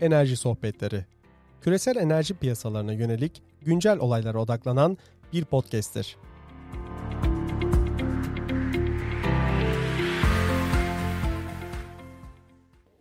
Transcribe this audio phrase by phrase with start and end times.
[0.00, 1.04] Enerji Sohbetleri.
[1.60, 4.98] Küresel enerji piyasalarına yönelik güncel olaylara odaklanan
[5.32, 6.16] bir podcast'tir.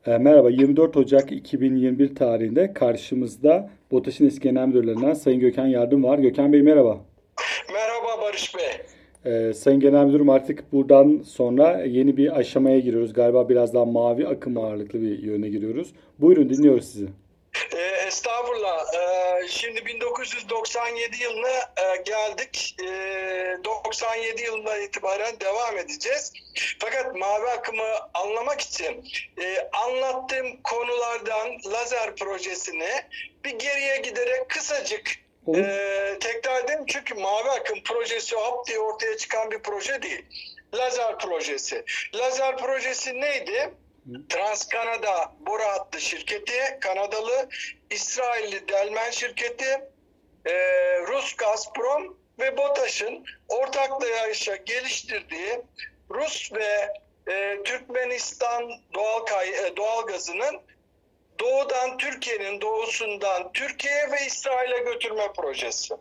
[0.06, 6.20] E, merhaba, 24 Ocak 2021 tarihinde karşımızda BOTAŞ'ın eski genel müdürlerinden Sayın Gökhan Yardım var.
[6.20, 7.06] Gökhan Bey merhaba.
[7.74, 8.77] Merhaba Barış Bey.
[9.28, 13.14] Ee, Sayın Genel Müdürüm artık buradan sonra yeni bir aşamaya giriyoruz.
[13.14, 15.94] Galiba biraz daha mavi akım ağırlıklı bir yöne giriyoruz.
[16.20, 17.08] Buyurun dinliyoruz sizi.
[17.76, 18.80] E, estağfurullah.
[18.94, 22.76] E, şimdi 1997 yılına e, geldik.
[22.84, 22.88] E,
[23.66, 26.34] 97 yılından itibaren devam edeceğiz.
[26.80, 29.04] Fakat mavi akımı anlamak için
[29.42, 32.90] e, anlattığım konulardan lazer projesini
[33.46, 39.52] bir geriye giderek kısacık ee, tekrar edeyim çünkü Mavi Akım projesi hop diye ortaya çıkan
[39.52, 40.26] bir proje değil.
[40.74, 41.86] Lazer projesi.
[42.16, 43.74] Lazer projesi neydi?
[44.30, 47.50] Transkanada boru hattı şirketi, Kanadalı,
[47.90, 49.82] İsrailli Delmen şirketi,
[50.46, 50.54] e,
[51.08, 55.62] Rus Gazprom ve BOTAŞ'ın ortaklaşa geliştirdiği
[56.10, 56.94] Rus ve
[57.32, 60.62] e, Türkmenistan doğal kay, e, doğal gazının
[61.40, 65.96] doğudan Türkiye'nin doğusundan Türkiye ve İsrail'e götürme projesi.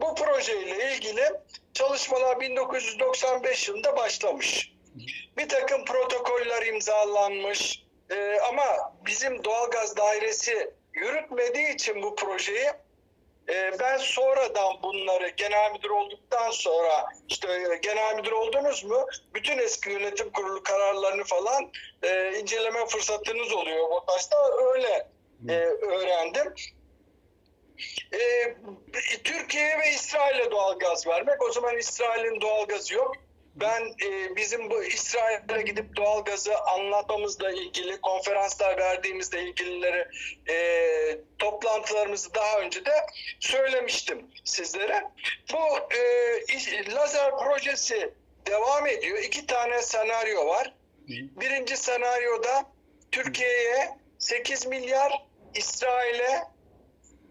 [0.00, 1.32] Bu projeyle ilgili
[1.74, 4.72] çalışmalar 1995 yılında başlamış.
[5.36, 12.66] Bir takım protokoller imzalanmış ee, ama bizim doğalgaz dairesi yürütmediği için bu projeyi
[13.48, 19.58] e, ben sonradan bunları genel müdür olduktan sonra işte e, genel müdür oldunuz mu bütün
[19.58, 21.70] eski yönetim kurulu kararlarını falan
[22.02, 23.90] e, inceleme fırsatınız oluyor.
[23.90, 24.36] BOTAŞ'ta
[24.74, 25.08] öyle
[25.48, 26.54] e, öğrendim.
[28.12, 28.54] E,
[29.24, 31.42] Türkiye ve İsrail'e doğal gaz vermek.
[31.42, 33.16] O zaman İsrail'in doğal gazı yok.
[33.56, 40.08] Ben e, bizim bu İsrail'e gidip doğal gazı anlatmamızla ilgili, konferanslar verdiğimizle ilgilileri
[40.48, 40.56] e,
[41.38, 42.92] toplantılarımızı daha önce de
[43.40, 45.04] söylemiştim sizlere.
[45.52, 48.14] Bu e, lazer projesi
[48.46, 49.18] devam ediyor.
[49.18, 50.74] İki tane senaryo var.
[51.08, 52.66] Birinci senaryoda
[53.12, 55.12] Türkiye'ye 8 milyar,
[55.54, 56.42] İsrail'e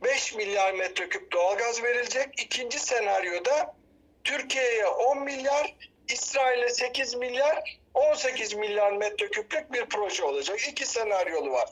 [0.04, 2.28] 5 milyar metreküp doğalgaz verilecek.
[2.38, 3.76] İkinci senaryoda
[4.24, 5.76] Türkiye'ye 10 milyar,
[6.10, 10.68] İsrail'e 8 milyar, 18 milyar metreküplük bir proje olacak.
[10.68, 11.70] İki senaryolu var.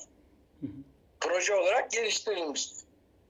[1.22, 2.70] Proje olarak geliştirilmiş.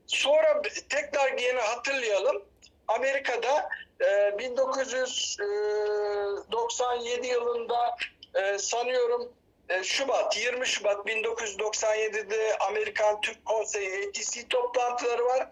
[0.07, 2.43] Sonra tekrar yine hatırlayalım.
[2.87, 3.69] Amerika'da
[4.01, 7.97] e, 1997 yılında
[8.35, 9.33] e, sanıyorum
[9.69, 15.47] e, Şubat, 20 Şubat 1997'de Amerikan Türk Konseyi ATC toplantıları var.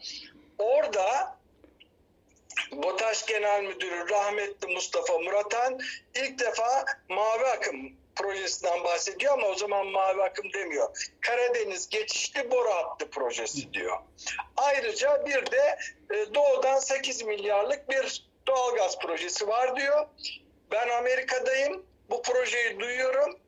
[0.60, 1.38] Orada
[2.72, 5.80] BOTAŞ Genel Müdürü rahmetli Mustafa Muratan
[6.16, 11.12] ilk defa Mavi Akım projesinden bahsediyor ama o zaman Mavi Akım demiyor.
[11.22, 13.98] Karadeniz Geçişli Boru Hattı projesi diyor.
[14.58, 15.78] Ayrıca bir de
[16.14, 20.08] e, doğudan 8 milyarlık bir doğalgaz projesi var diyor.
[20.72, 21.86] Ben Amerika'dayım.
[22.10, 23.40] Bu projeyi duyuyorum.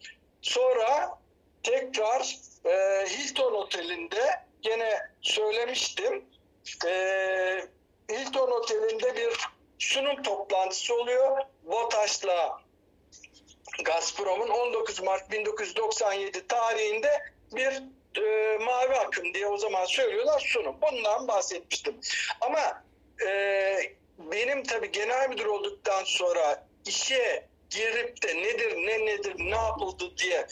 [0.42, 1.20] Sonra
[1.64, 6.26] tekrar e, Hilton Oteli'nde gene söylemiştim.
[6.86, 7.66] E,
[8.12, 9.38] Hilton Oteli'nde bir
[9.80, 11.38] sunum toplantısı oluyor.
[11.64, 12.62] BOTAŞ'la
[13.86, 17.22] Gazprom'un 19 Mart 1997 tarihinde
[17.52, 17.84] bir
[18.22, 20.76] e, mavi akım diye o zaman söylüyorlar sunum.
[20.82, 21.96] Bundan bahsetmiştim.
[22.42, 22.84] Ama
[23.28, 23.78] e,
[24.18, 30.48] benim tabii genel müdür olduktan sonra işe girip de nedir ne nedir ne yapıldı diye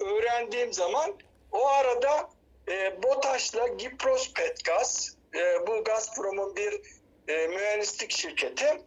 [0.00, 1.14] öğrendiğim zaman
[1.52, 2.28] o arada
[2.68, 6.80] e, BOTAŞ'la Gipros Petgaz e, bu Gazprom'un bir
[7.28, 8.80] e, mühendislik şirketi.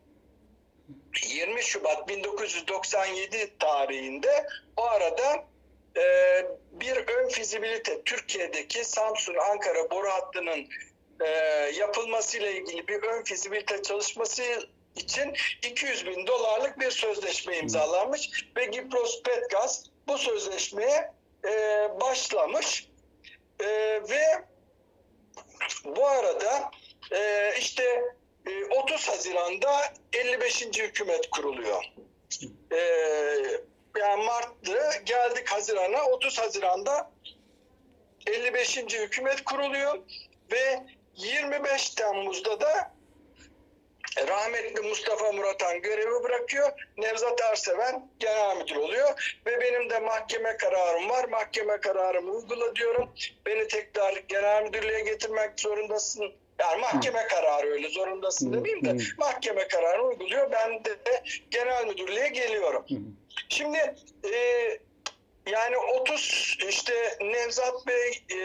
[1.28, 4.48] 20 Şubat 1997 tarihinde
[4.78, 5.46] o arada
[5.98, 6.04] e,
[6.72, 10.68] bir ön fizibilite Türkiye'deki Samsun Ankara boru hattının
[11.26, 11.28] e,
[11.76, 14.44] yapılmasıyla ilgili bir ön fizibilite çalışması
[14.96, 15.34] için
[15.64, 21.12] 200 bin dolarlık bir sözleşme imzalanmış ve Gipros Petgaz bu sözleşmeye
[21.46, 21.52] e,
[22.02, 22.88] başlamış.
[23.60, 23.68] E,
[24.10, 24.44] ve
[25.86, 26.72] bu arada
[27.12, 28.02] e, işte
[28.48, 30.62] e, 30 Haziran'da 55.
[30.62, 31.84] hükümet kuruluyor.
[32.72, 32.78] E,
[34.00, 37.12] yani Mart'tı geldik Haziran'a 30 Haziran'da
[38.28, 38.78] 55.
[38.78, 40.00] hükümet kuruluyor
[40.52, 40.84] ve
[41.16, 42.97] 25 Temmuz'da da
[44.28, 46.72] rahmetli Mustafa Muratan görevi bırakıyor.
[46.98, 49.40] Nevzat Erseven genel müdür oluyor.
[49.46, 51.24] Ve benim de mahkeme kararım var.
[51.24, 53.14] Mahkeme kararımı uygula diyorum.
[53.46, 56.34] Beni tekrar genel müdürlüğe getirmek zorundasın.
[56.60, 57.28] Yani mahkeme Hı.
[57.28, 60.52] kararı öyle zorundasın demeyeyim de mahkeme kararı uyguluyor.
[60.52, 62.86] Ben de genel müdürlüğe geliyorum.
[62.90, 62.96] Hı.
[63.50, 63.96] Şimdi
[64.34, 64.38] e,
[65.52, 68.40] Yani 30 işte Nevzat Bey e,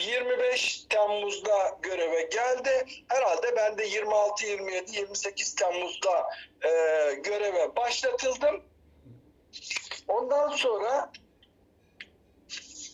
[0.00, 2.86] 25 Temmuz'da göreve geldi.
[3.08, 6.28] Herhalde ben de 26, 27, 28 Temmuz'da
[6.64, 6.70] e,
[7.14, 8.64] göreve başlatıldım.
[10.08, 11.12] Ondan sonra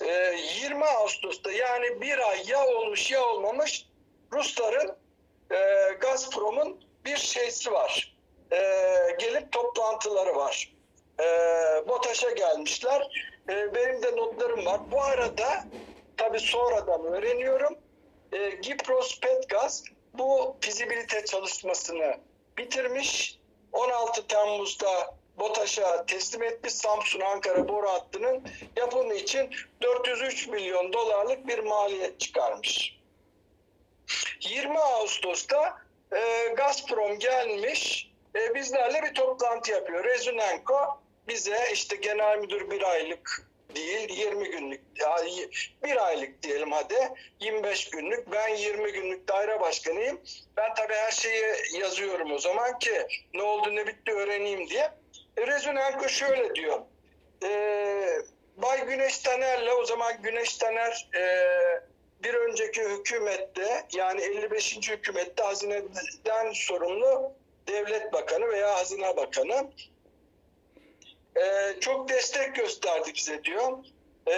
[0.05, 3.87] e, 20 Ağustos'ta yani bir ay ya olmuş ya olmamış
[4.32, 4.96] Rusların
[5.50, 5.56] e,
[6.00, 8.17] Gazprom'un bir şeysi var.
[8.53, 8.56] E,
[9.19, 10.73] gelip toplantıları var.
[11.20, 11.25] E,
[11.88, 13.31] BOTAŞ'a gelmişler.
[13.49, 14.81] E, benim de notlarım var.
[14.91, 15.64] Bu arada
[16.20, 17.78] tabii sonradan öğreniyorum.
[18.32, 19.84] E, Gipros Petgaz
[20.14, 22.17] bu fizibilite çalışmasını
[22.58, 23.38] bitirmiş.
[23.72, 28.43] 16 Temmuz'da BOTAŞ'a teslim etmiş Samsun Ankara boru hattının
[28.76, 29.50] yapımı için
[29.82, 33.00] 403 milyon dolarlık bir maliyet çıkarmış.
[34.40, 35.78] 20 Ağustos'ta
[36.12, 40.05] e, Gazprom gelmiş e, bizlerle bir toplantı yapıyor.
[40.05, 45.49] Rezunenko bize işte genel müdür bir aylık değil 20 günlük yani
[45.84, 47.08] bir aylık diyelim hadi
[47.40, 48.32] 25 günlük.
[48.32, 50.20] Ben 20 günlük daire başkanıyım.
[50.56, 51.43] Ben tabii her şeyi
[51.81, 54.90] yazıyorum o zaman ki ne oldu ne bitti öğreneyim diye.
[55.37, 56.81] E, Rezunenko şöyle diyor.
[57.44, 57.49] E,
[58.56, 61.22] Bay Güneş Taner'le o zaman Güneş Taner e,
[62.25, 64.90] bir önceki hükümette yani 55.
[64.90, 67.32] hükümette hazineden sorumlu
[67.69, 69.70] devlet bakanı veya hazine bakanı
[71.37, 73.79] e, çok destek gösterdi bize diyor.
[74.27, 74.35] E,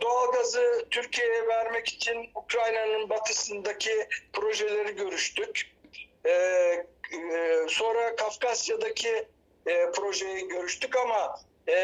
[0.00, 5.74] doğalgazı Türkiye'ye vermek için Ukrayna'nın batısındaki projeleri görüştük.
[6.24, 6.86] E, e,
[7.68, 9.28] sonra Kafkasya'daki
[9.66, 11.76] e, projeyi görüştük ama e,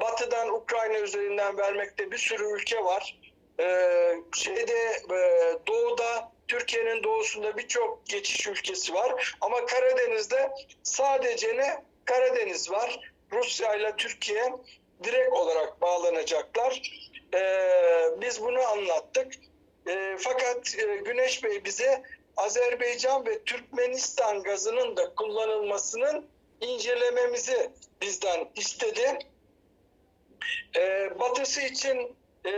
[0.00, 3.20] batıdan Ukrayna üzerinden vermekte bir sürü ülke var.
[3.60, 3.64] E,
[4.34, 10.50] şeyde e, doğuda Türkiye'nin doğusunda birçok geçiş ülkesi var ama Karadeniz'de
[10.82, 13.13] sadece ne Karadeniz var.
[13.34, 14.52] Rusya ile Türkiye
[15.04, 16.82] direkt olarak bağlanacaklar.
[17.34, 19.32] Ee, biz bunu anlattık.
[19.88, 22.02] Ee, fakat e, Güneş Bey bize
[22.36, 26.26] Azerbaycan ve Türkmenistan gazının da kullanılmasının
[26.60, 27.70] incelememizi
[28.00, 29.18] bizden istedi.
[30.76, 32.16] Ee, batısı için
[32.46, 32.52] e,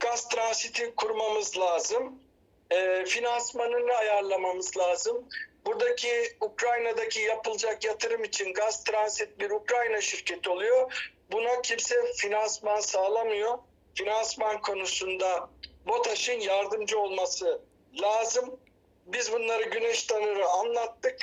[0.00, 2.22] gaz transiti kurmamız lazım.
[2.70, 5.28] E, finansmanını ayarlamamız lazım.
[5.66, 11.10] Buradaki Ukrayna'daki yapılacak yatırım için gaz transit bir Ukrayna şirketi oluyor.
[11.32, 13.58] Buna kimse finansman sağlamıyor.
[13.94, 15.50] Finansman konusunda
[15.86, 17.62] BOTAŞ'ın yardımcı olması
[18.02, 18.60] lazım.
[19.06, 21.16] Biz bunları Güneş Tanır'a anlattık.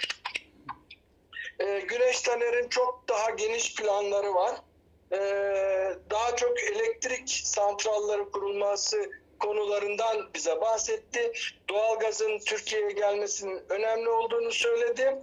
[1.59, 4.55] Ee, Güneş Taner'in çok daha geniş planları var.
[5.11, 11.31] Ee, daha çok elektrik santralları kurulması konularından bize bahsetti.
[11.69, 15.15] Doğalgazın Türkiye'ye gelmesinin önemli olduğunu söyledi.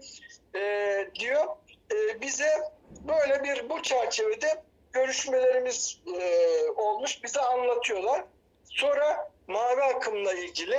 [0.54, 1.44] Ee, diyor.
[1.92, 2.62] Ee, bize
[3.08, 4.62] böyle bir bu çerçevede
[4.92, 7.24] görüşmelerimiz e, olmuş.
[7.24, 8.24] Bize anlatıyorlar.
[8.64, 10.78] Sonra mavi akımla ilgili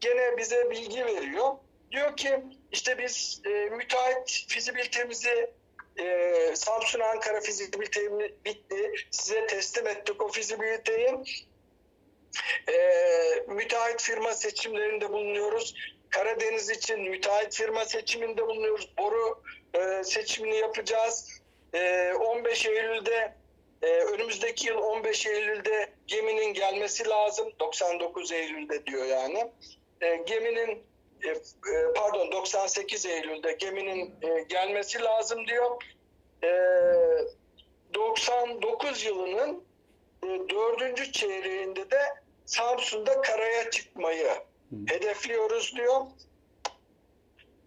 [0.00, 1.52] gene bize bilgi veriyor.
[1.90, 2.40] Diyor ki
[2.72, 5.50] işte biz e, müteahhit fizibilitemizi
[5.96, 8.92] e, Samsun Ankara fizibilitemiz bitti.
[9.10, 11.10] Size teslim ettik o fizibiliteyi.
[12.68, 12.74] E,
[13.48, 15.74] müteahhit firma seçimlerinde bulunuyoruz.
[16.10, 18.92] Karadeniz için müteahhit firma seçiminde bulunuyoruz.
[18.98, 19.42] Boru
[19.74, 21.40] e, seçimini yapacağız.
[21.74, 23.34] E, 15 Eylül'de
[23.82, 27.52] e, önümüzdeki yıl 15 Eylül'de geminin gelmesi lazım.
[27.60, 29.50] 99 Eylül'de diyor yani.
[30.00, 30.82] E, geminin
[31.24, 35.82] e, e, pardon 98 Eylül'de geminin e, gelmesi lazım diyor.
[36.44, 36.48] E,
[37.94, 39.64] 99 yılının
[40.24, 44.32] e, dördüncü çeyreğinde de Samsun'da karaya çıkmayı
[44.86, 46.00] hedefliyoruz diyor.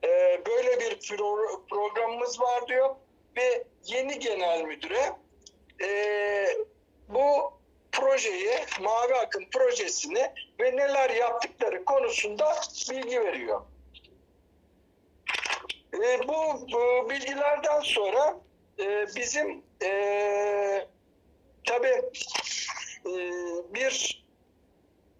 [0.03, 2.96] E, böyle bir pro- programımız var diyor
[3.38, 5.12] ve yeni genel müdüre
[5.84, 6.48] e,
[7.10, 7.53] bu
[7.91, 8.51] projeyi,
[8.82, 12.55] Mavi Akım projesini ve neler yaptıkları konusunda
[12.91, 13.62] bilgi veriyor.
[15.94, 18.38] E, bu, bu bilgilerden sonra
[18.79, 20.88] e, bizim e,
[21.67, 22.01] tabii
[23.05, 23.13] e,
[23.74, 24.25] bir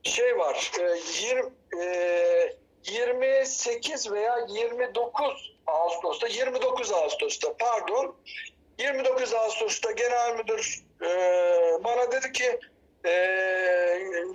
[0.09, 0.71] şey var.
[0.79, 1.51] E, 20,
[1.83, 8.15] e, 28 veya 29 Ağustos'ta, 29 Ağustos'ta pardon,
[8.79, 11.07] 29 Ağustos'ta genel müdür e,
[11.83, 12.59] bana dedi ki
[13.05, 13.12] e,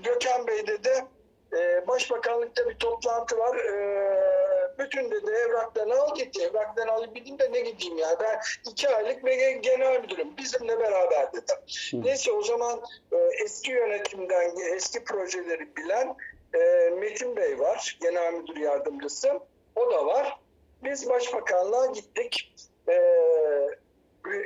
[0.03, 1.05] Gökhan Bey dedi
[1.53, 4.30] e, başbakanlıkta bir toplantı var e,
[4.81, 9.25] bütün dedi evraklarını al git evraklarını alıp gideyim de ne gideyim yani ben iki aylık
[9.25, 11.57] ve genel müdürüm bizimle beraber dedim.
[11.91, 12.03] Hı.
[12.03, 12.81] Neyse o zaman
[13.13, 16.17] e, eski yönetimden eski projeleri bilen
[16.55, 19.41] e, Metin Bey var genel müdür yardımcısı
[19.77, 20.39] o da var.
[20.85, 22.55] Biz başbakanlığa gittik.
[22.89, 22.95] E,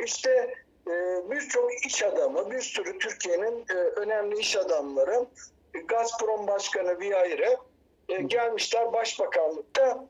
[0.05, 0.55] işte
[1.31, 3.65] birçok iş adamı, bir sürü Türkiye'nin
[3.97, 5.27] önemli iş adamları,
[5.89, 7.57] Gazprom Başkanı Viyayre
[8.27, 10.07] gelmişler başbakanlıkta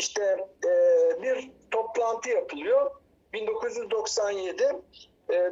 [0.00, 0.48] işte
[1.22, 2.90] bir toplantı yapılıyor
[3.32, 4.72] 1997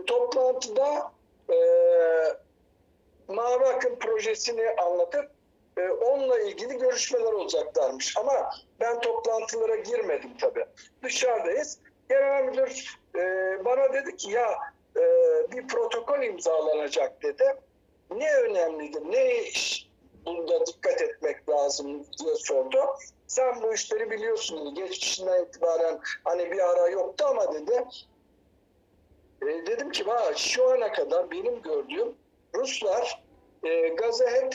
[0.06, 1.12] toplantıda
[3.28, 5.30] Mavi Akım projesini anlatıp
[5.78, 8.16] e, onunla ilgili görüşmeler olacaklarmış.
[8.16, 8.50] Ama
[8.80, 10.64] ben toplantılara girmedim tabii.
[11.02, 11.78] Dışarıdayız.
[12.08, 13.20] Genel müdür e,
[13.64, 14.58] bana dedi ki ya
[14.96, 15.02] e,
[15.52, 17.44] bir protokol imzalanacak dedi.
[18.10, 19.88] Ne önemlidir, ne iş
[20.26, 22.78] bunda dikkat etmek lazım diye sordu.
[23.28, 27.84] Sen bu işleri biliyorsun geçmişinden itibaren hani bir ara yoktu ama dedi.
[29.42, 30.04] E, dedim ki
[30.36, 32.14] şu ana kadar benim gördüğüm
[32.54, 33.24] Ruslar
[33.62, 34.54] e, gazı hep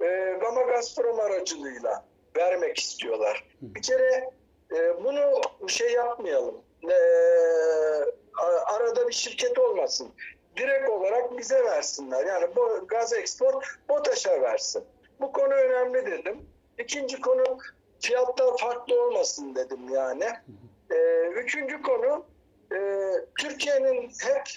[0.00, 2.04] e, Gama Gazprom aracılığıyla
[2.36, 3.44] vermek istiyorlar.
[3.60, 4.30] Bir kere
[4.76, 6.54] e, bunu şey yapmayalım.
[6.90, 6.96] E,
[8.66, 10.12] arada bir şirket olmasın.
[10.56, 12.26] Direkt olarak bize versinler.
[12.26, 14.84] Yani bu gaz export BOTAŞ'a versin.
[15.20, 16.46] Bu konu önemli dedim.
[16.78, 17.58] İkinci konu
[18.02, 20.24] fiyatlar farklı olmasın dedim yani.
[20.90, 22.24] E, üçüncü konu
[22.74, 22.78] e,
[23.38, 24.48] Türkiye'nin hep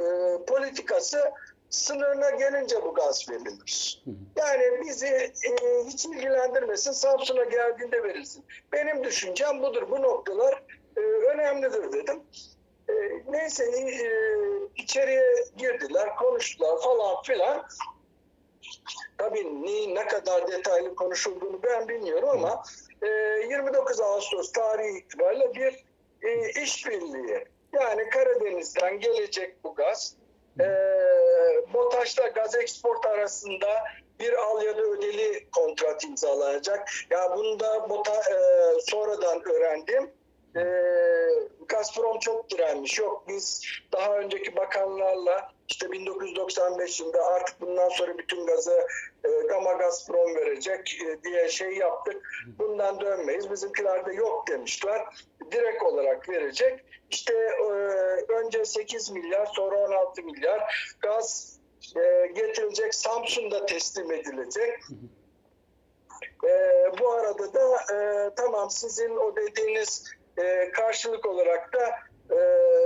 [0.00, 0.04] e,
[0.46, 1.32] politikası
[1.70, 4.02] sınırına gelince bu gaz verilir.
[4.36, 5.32] Yani bizi e,
[5.86, 8.44] hiç ilgilendirmesin, Samsun'a geldiğinde verilsin.
[8.72, 9.90] Benim düşüncem budur.
[9.90, 10.62] Bu noktalar
[10.96, 12.22] e, önemlidir dedim.
[12.88, 12.94] E,
[13.28, 13.96] neyse e,
[14.76, 17.66] içeriye girdiler, konuştular falan filan.
[19.18, 22.62] Tabii ne, ne kadar detaylı konuşulduğunu ben bilmiyorum ama
[23.02, 25.84] 29 Ağustos tarihi itibariyle bir
[26.28, 30.16] e, işbirliği yani Karadeniz'den gelecek bu gaz
[30.60, 30.64] e,
[31.74, 33.68] BOTAŞ'la gaz export arasında
[34.20, 36.88] bir al ya da ödeli kontrat imzalanacak.
[37.10, 38.36] Ya bunu da BOTA, e,
[38.80, 40.10] sonradan öğrendim.
[41.68, 42.98] Gazprom çok direnmiş.
[42.98, 43.62] Yok biz
[43.92, 48.86] daha önceki bakanlarla işte 1995 yılında artık bundan sonra bütün gazı
[49.24, 52.28] e, Gama Gazprom verecek e, diye şey yaptık.
[52.58, 53.50] Bundan dönmeyiz.
[53.50, 55.04] Bizimkiler de yok demişler.
[55.52, 56.84] Direkt olarak verecek.
[57.10, 57.70] İşte e,
[58.32, 61.58] önce 8 milyar sonra 16 milyar gaz
[61.96, 62.94] e, getirilecek.
[62.94, 64.80] Samsun'da teslim edilecek.
[66.44, 66.50] E,
[67.00, 70.04] bu arada da e, tamam sizin o dediğiniz
[70.38, 71.94] e, karşılık olarak da
[72.30, 72.38] e,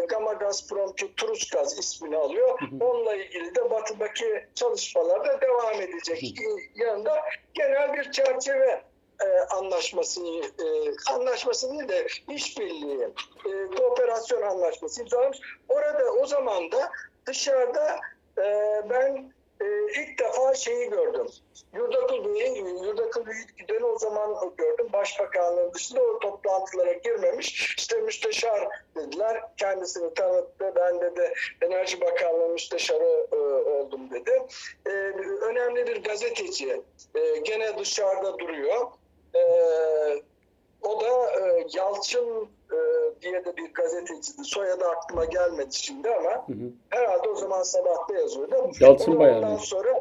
[0.06, 2.58] Gama Gazprom ki Turus Gaz ismini alıyor.
[2.80, 6.34] Onunla ilgili de batıdaki çalışmalar da devam edecek.
[6.74, 7.20] Yanında
[7.54, 8.82] genel bir çerçeve
[9.24, 10.66] e, anlaşması e,
[11.12, 13.08] anlaşması değil de işbirliği
[13.46, 15.38] e, kooperasyon anlaşması imzalamış.
[15.68, 16.90] Orada o zaman da
[17.26, 17.96] dışarıda
[18.38, 18.44] e,
[18.90, 19.66] ben e,
[20.00, 21.26] ilk defa şeyi gördüm.
[21.74, 24.88] Yurdakul Bey'i, Yurdakul Bey'i giden o zaman gördüm.
[24.92, 27.74] Başbakanlığın dışında o toplantılara girmemiş.
[27.78, 29.42] İşte müsteşar dediler.
[29.56, 30.72] Kendisini tanıttı.
[30.76, 33.36] Ben de Enerji Bakanlığı müsteşarı e,
[33.70, 34.42] oldum dedi.
[34.86, 34.90] E,
[35.44, 36.82] önemli bir gazeteci.
[37.14, 38.86] E, gene dışarıda duruyor.
[39.34, 39.42] E,
[40.82, 42.78] o da e, Yalçın e,
[43.22, 44.44] diye de bir gazeteciydi.
[44.44, 46.72] Soyadı aklıma gelmedi şimdi ama hı hı.
[46.90, 48.70] herhalde o zaman sabahta yazıyordu.
[48.80, 50.00] Yalçın Bayağı sonra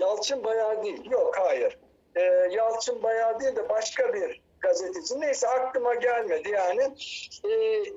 [0.00, 1.10] Yalçın Bayağı değil.
[1.10, 1.78] Yok hayır.
[2.14, 5.20] E, Yalçın Bayağı değil de başka bir gazeteci.
[5.20, 6.94] Neyse aklıma gelmedi yani.
[7.44, 7.48] E,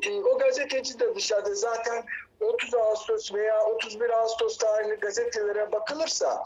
[0.09, 2.05] e, o gazeteci de dışarıda zaten
[2.41, 6.43] 30 Ağustos veya 31 Ağustos tarihli gazetelere bakılırsa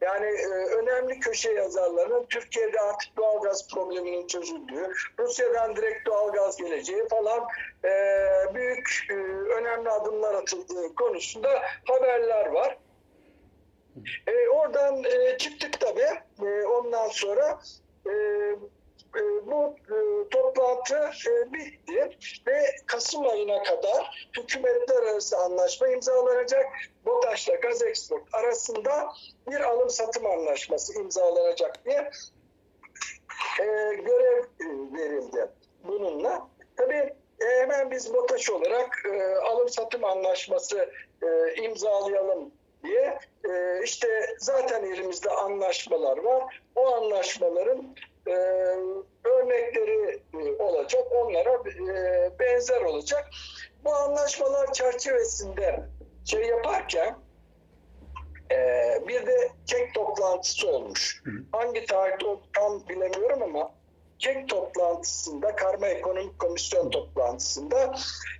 [0.00, 7.46] yani e, önemli köşe yazarlarının Türkiye'de artık doğalgaz probleminin çözüldüğü, Rusya'dan direkt doğalgaz geleceği falan
[7.84, 7.90] e,
[8.54, 9.14] büyük e,
[9.52, 12.78] önemli adımlar atıldığı konusunda haberler var.
[14.26, 16.46] E, oradan e, çıktık tabii.
[16.48, 17.60] E, ondan sonra
[18.06, 18.12] e,
[19.16, 26.66] e, bu e, toplantı e, bitti ve Kasım ayına kadar hükümetler arası anlaşma imzalanacak.
[27.08, 29.12] BOTAŞ'la Gaz Export arasında
[29.50, 32.10] bir alım satım anlaşması imzalanacak diye
[33.96, 34.44] görev
[34.92, 35.48] verildi
[35.84, 36.48] bununla.
[36.76, 39.06] Tabii hemen biz BOTAŞ olarak
[39.44, 40.90] alım satım anlaşması
[41.62, 42.52] imzalayalım
[42.84, 43.18] diye
[43.84, 46.62] işte zaten elimizde anlaşmalar var.
[46.76, 47.96] O anlaşmaların
[48.26, 48.32] e,
[49.24, 51.02] örnekleri e, olacak.
[51.12, 53.30] Onlara e, benzer olacak.
[53.84, 55.80] Bu anlaşmalar çerçevesinde
[56.30, 57.18] şey yaparken
[58.50, 58.56] e,
[59.08, 61.22] bir de kek toplantısı olmuş.
[61.52, 63.70] Hangi tarihte tam bilemiyorum ama
[64.18, 67.94] kek toplantısında, Karma Ekonomik Komisyon toplantısında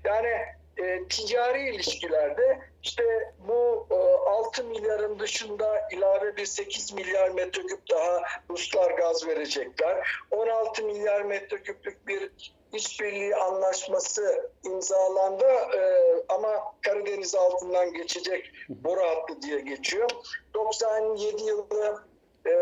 [0.05, 0.29] yani
[0.77, 3.95] e, ticari ilişkilerde işte bu e,
[4.31, 10.09] 6 milyarın dışında ilave bir 8 milyar metreküp daha Ruslar gaz verecekler.
[10.31, 12.31] 16 milyar metreküplük bir
[12.73, 15.45] işbirliği anlaşması imzalandı
[15.77, 15.83] e,
[16.29, 20.11] ama Karadeniz altından geçecek boru hattı diye geçiyor.
[20.55, 22.05] 97 yılı
[22.47, 22.55] e,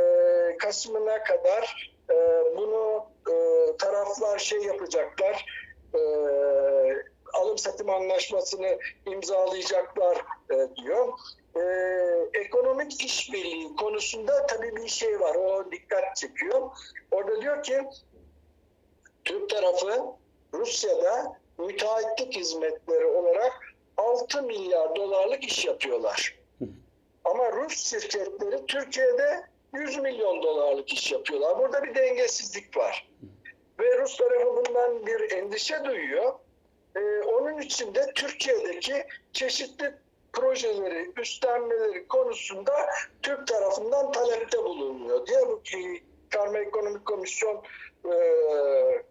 [0.59, 2.17] Kasım'ına kadar e,
[2.57, 5.47] bunu e, taraflar şey yapacaklar
[5.95, 6.01] e,
[7.41, 10.17] alım satım anlaşmasını imzalayacaklar
[10.51, 11.13] e, diyor.
[11.57, 11.61] E,
[12.41, 15.35] ekonomik işbirliği konusunda tabii bir şey var.
[15.35, 16.71] O dikkat çekiyor.
[17.11, 17.83] Orada diyor ki
[19.25, 20.05] Türk tarafı
[20.55, 23.53] Rusya'da müteahhitlik hizmetleri olarak
[23.97, 26.39] 6 milyar dolarlık iş yapıyorlar.
[27.25, 31.59] Ama Rus şirketleri Türkiye'de 100 milyon dolarlık iş yapıyorlar.
[31.59, 33.09] Burada bir dengesizlik var.
[33.81, 36.35] Ve Rus tarafı bundan bir endişe duyuyor.
[36.97, 39.95] Ee, onun için de Türkiye'deki çeşitli
[40.33, 42.73] projeleri üstlenmeleri konusunda
[43.23, 45.63] Türk tarafından talepte bulunuyor diye bu
[46.31, 47.63] Karma Ekonomik Komisyon
[48.05, 48.15] e,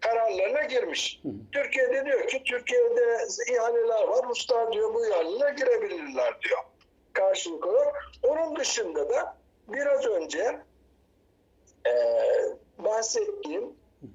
[0.00, 1.20] kararlarına girmiş.
[1.22, 1.28] Hı.
[1.52, 3.18] Türkiye'de diyor ki Türkiye'de
[3.52, 4.28] ihaleler var.
[4.28, 6.58] Ruslar diyor bu ihalelere girebilirler diyor.
[7.12, 7.94] Karşılık olarak.
[8.22, 9.36] Onun dışında da
[9.68, 10.60] biraz önce
[11.86, 11.92] e,
[12.78, 13.64] bahsettiğim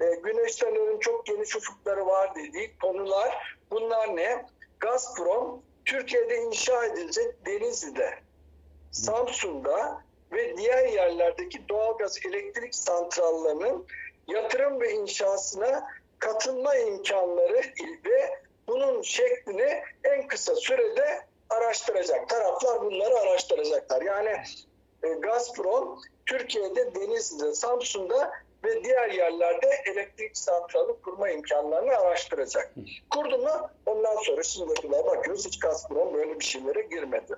[0.02, 4.46] e, güneşlerin çok geniş ufukları var dediği konular bunlar ne?
[4.80, 8.14] Gazprom Türkiye'de inşa edilecek Denizli'de,
[8.92, 10.02] Samsun'da
[10.32, 13.86] ve diğer yerlerdeki doğalgaz elektrik santrallarının
[14.28, 15.88] yatırım ve inşasına
[16.20, 17.62] katılma imkanları
[18.06, 22.30] ve bunun şeklini en kısa sürede araştıracak.
[22.30, 24.02] Taraflar bunları araştıracaklar.
[24.02, 24.44] Yani
[25.04, 28.32] e, Gazprom Türkiye'de Denizli'de, Samsun'da
[28.64, 32.74] ve diğer yerlerde elektrik santralı kurma imkanlarını araştıracak.
[33.10, 37.36] Kurdu mu ondan sonra şimdi bakıyoruz hiç Gazprom böyle bir şeylere girmedi.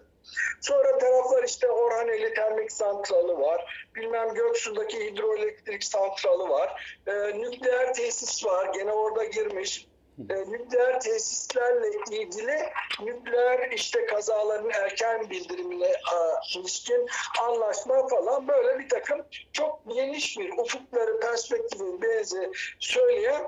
[0.62, 3.88] Sonra taraflar işte Orhaneli Termik Santralı var.
[3.96, 6.98] Bilmem Göksu'daki hidroelektrik santralı var.
[7.08, 8.74] E, nükleer tesis var.
[8.74, 9.88] Gene orada girmiş.
[10.30, 12.60] E, nükleer tesislerle ilgili
[13.00, 17.08] nükleer işte kazaların erken bildirimine a, ilişkin
[17.42, 23.44] anlaşma falan böyle bir takım çok geniş bir ufukları perspektifi benzi söyleyen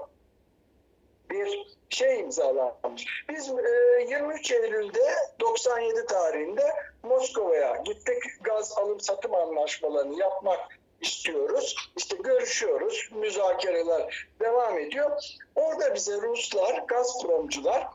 [1.29, 3.25] bir şey imzalanmış.
[3.29, 6.73] Biz e, 23 Eylül'de 97 tarihinde
[7.03, 8.23] Moskova'ya gittik.
[8.41, 10.59] Gaz alım satım anlaşmalarını yapmak
[11.01, 11.75] istiyoruz.
[11.97, 13.09] İşte görüşüyoruz.
[13.11, 15.11] Müzakereler devam ediyor.
[15.55, 17.87] Orada bize Ruslar, Gazpromcular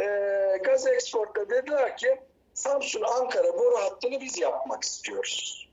[0.00, 0.04] e,
[0.64, 2.20] gaz eksportta dediler ki
[2.54, 5.68] Samsun Ankara boru hattını biz yapmak istiyoruz.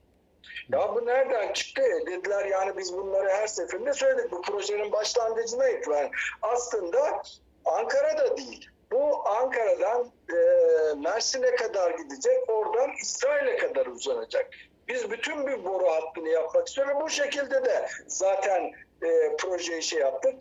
[0.69, 1.81] Ya bu nereden çıktı?
[2.07, 4.31] Dediler yani biz bunları her seferinde söyledik.
[4.31, 6.11] Bu projenin başlangıcına itibaren.
[6.41, 7.23] Aslında
[7.65, 8.69] Ankara'da değil.
[8.91, 10.37] Bu Ankara'dan e,
[10.93, 12.49] Mersin'e kadar gidecek.
[12.49, 14.49] Oradan İsrail'e kadar uzanacak.
[14.87, 16.93] Biz bütün bir boru hattını yapmak istiyoruz.
[17.01, 18.71] Bu şekilde de zaten
[19.03, 20.35] e, projeyi şey yaptık.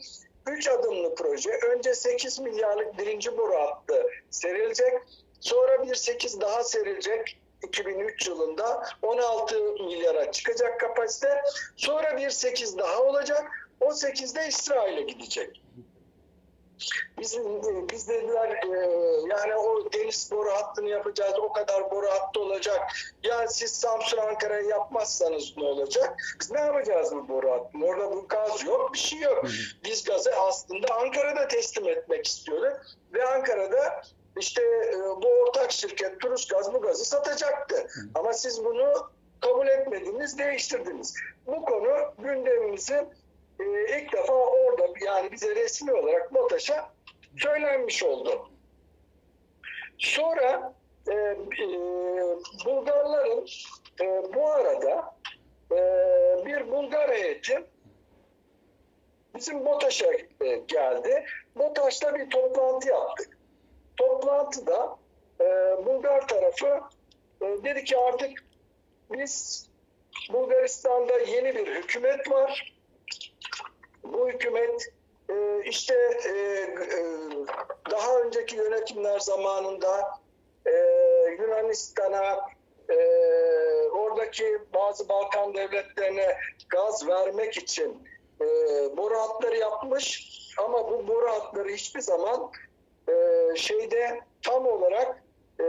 [0.47, 1.51] Üç adımlı proje.
[1.51, 4.95] Önce 8 milyarlık birinci boru hattı serilecek.
[5.41, 7.41] Sonra bir 8 daha serilecek.
[7.63, 11.43] 2003 yılında 16 milyara çıkacak kapasite.
[11.77, 13.71] Sonra bir 8 daha olacak.
[13.81, 15.63] O 8 de İsrail'e gidecek.
[17.19, 17.39] Biz,
[17.93, 18.79] biz dediler e,
[19.31, 22.81] yani o deniz boru hattını yapacağız, o kadar boru hattı olacak.
[23.23, 26.23] Ya siz Samsun Ankara'yı yapmazsanız ne olacak?
[26.41, 27.87] Biz ne yapacağız bu boru hattını?
[27.87, 29.45] Orada bu gaz yok, bir şey yok.
[29.85, 32.81] Biz gazı aslında Ankara'da teslim etmek istiyorduk.
[33.15, 34.03] Ve Ankara'da
[34.39, 37.87] işte e, bu ortak şirket Turus Gaz bu gazı satacaktı.
[38.15, 41.15] Ama siz bunu kabul etmediniz, değiştirdiniz.
[41.47, 43.05] Bu konu gündemimizi
[43.61, 46.93] e, ilk defa orada yani bize resmi olarak BOTAŞ'a
[47.37, 48.51] söylenmiş oldu.
[49.99, 50.75] Sonra
[51.09, 51.37] e, e,
[52.65, 53.47] Bulgarların
[54.01, 55.17] e, bu arada
[55.73, 55.77] e,
[56.47, 57.65] bir Bulgar heyeti
[59.35, 61.25] bizim BOTAŞ'a e, geldi.
[61.57, 63.39] BOTAŞ'ta bir toplantı yaptık.
[63.97, 64.97] Toplantıda
[65.41, 65.45] e,
[65.87, 66.81] Bulgar tarafı
[67.43, 68.45] e, dedi ki artık
[69.13, 69.67] biz
[70.33, 72.80] Bulgaristan'da yeni bir hükümet var
[74.05, 74.93] bu hükümet
[75.31, 77.01] e, işte e, e,
[77.91, 80.19] daha önceki yönetimler zamanında
[80.67, 80.73] e,
[81.41, 82.41] Yunanistan'a
[82.89, 82.97] e,
[83.93, 86.37] oradaki bazı Balkan devletlerine
[86.69, 88.09] gaz vermek için
[88.41, 88.47] e,
[88.97, 92.51] boru hatları yapmış ama bu boru hatları hiçbir zaman
[93.09, 93.13] e,
[93.57, 95.23] şeyde tam olarak
[95.61, 95.67] e,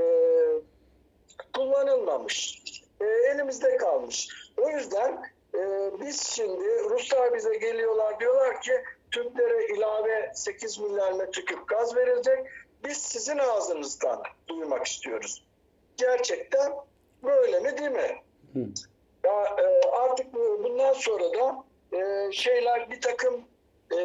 [1.54, 2.64] kullanılmamış.
[3.02, 4.30] E, elimizde kalmış.
[4.58, 8.72] O yüzden e, biz şimdi Ruslar bize geliyorlar diyorlar ki
[9.12, 12.40] Türklere ilave 8 milyar metreküp gaz verilecek.
[12.86, 15.44] biz sizin ağzınızdan duymak istiyoruz.
[15.98, 16.74] Gerçekten
[17.24, 18.22] böyle mi değil mi?
[18.54, 18.60] Hı.
[19.24, 21.64] Ya, e, artık bu- bundan sonra da
[21.98, 23.42] e, şeyler bir takım
[23.92, 23.98] e,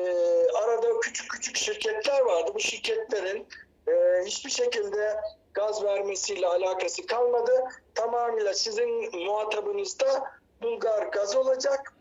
[0.55, 2.51] arada küçük küçük şirketler vardı.
[2.55, 3.47] Bu şirketlerin
[3.89, 3.93] e,
[4.25, 5.17] hiçbir şekilde
[5.55, 7.65] gaz vermesiyle alakası kalmadı.
[7.95, 10.25] Tamamıyla sizin muhatabınızda
[10.63, 11.93] Bulgar gaz olacak.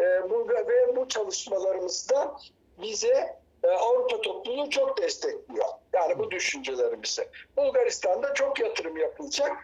[0.00, 2.36] E, Bulgar ve bu çalışmalarımızda
[2.82, 5.66] bize e, Avrupa topluluğu çok destekliyor.
[5.92, 7.28] Yani bu düşüncelerimizi.
[7.56, 9.56] Bulgaristan'da çok yatırım yapılacak.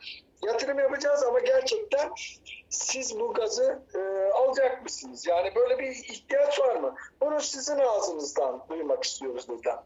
[0.43, 2.13] Yatırım yapacağız ama gerçekten
[2.69, 3.99] siz bu gazı e,
[4.33, 5.27] alacak mısınız?
[5.27, 6.95] Yani böyle bir ihtiyaç var mı?
[7.21, 9.79] Bunu sizin ağzınızdan duymak istiyoruz dediler.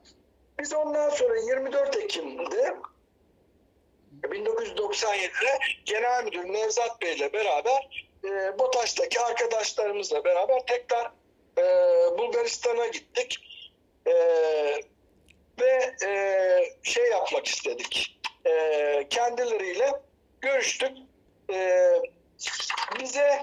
[0.59, 2.77] Biz ondan sonra 24 Ekim'de
[4.23, 11.13] 1997'de Genel Müdür Nevzat Bey ile beraber e, BOTAŞ'taki arkadaşlarımızla beraber tekrar
[11.59, 11.65] e,
[12.19, 13.39] Bulgaristan'a gittik.
[14.07, 14.13] E,
[15.61, 16.11] ve e,
[16.83, 18.21] şey yapmak istedik.
[18.47, 19.93] E, kendileriyle
[20.41, 20.93] görüştük.
[21.53, 21.89] E,
[23.01, 23.43] bize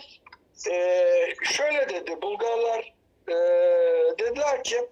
[0.71, 2.93] e, şöyle dedi Bulgarlar
[3.27, 3.33] e,
[4.19, 4.89] dediler ki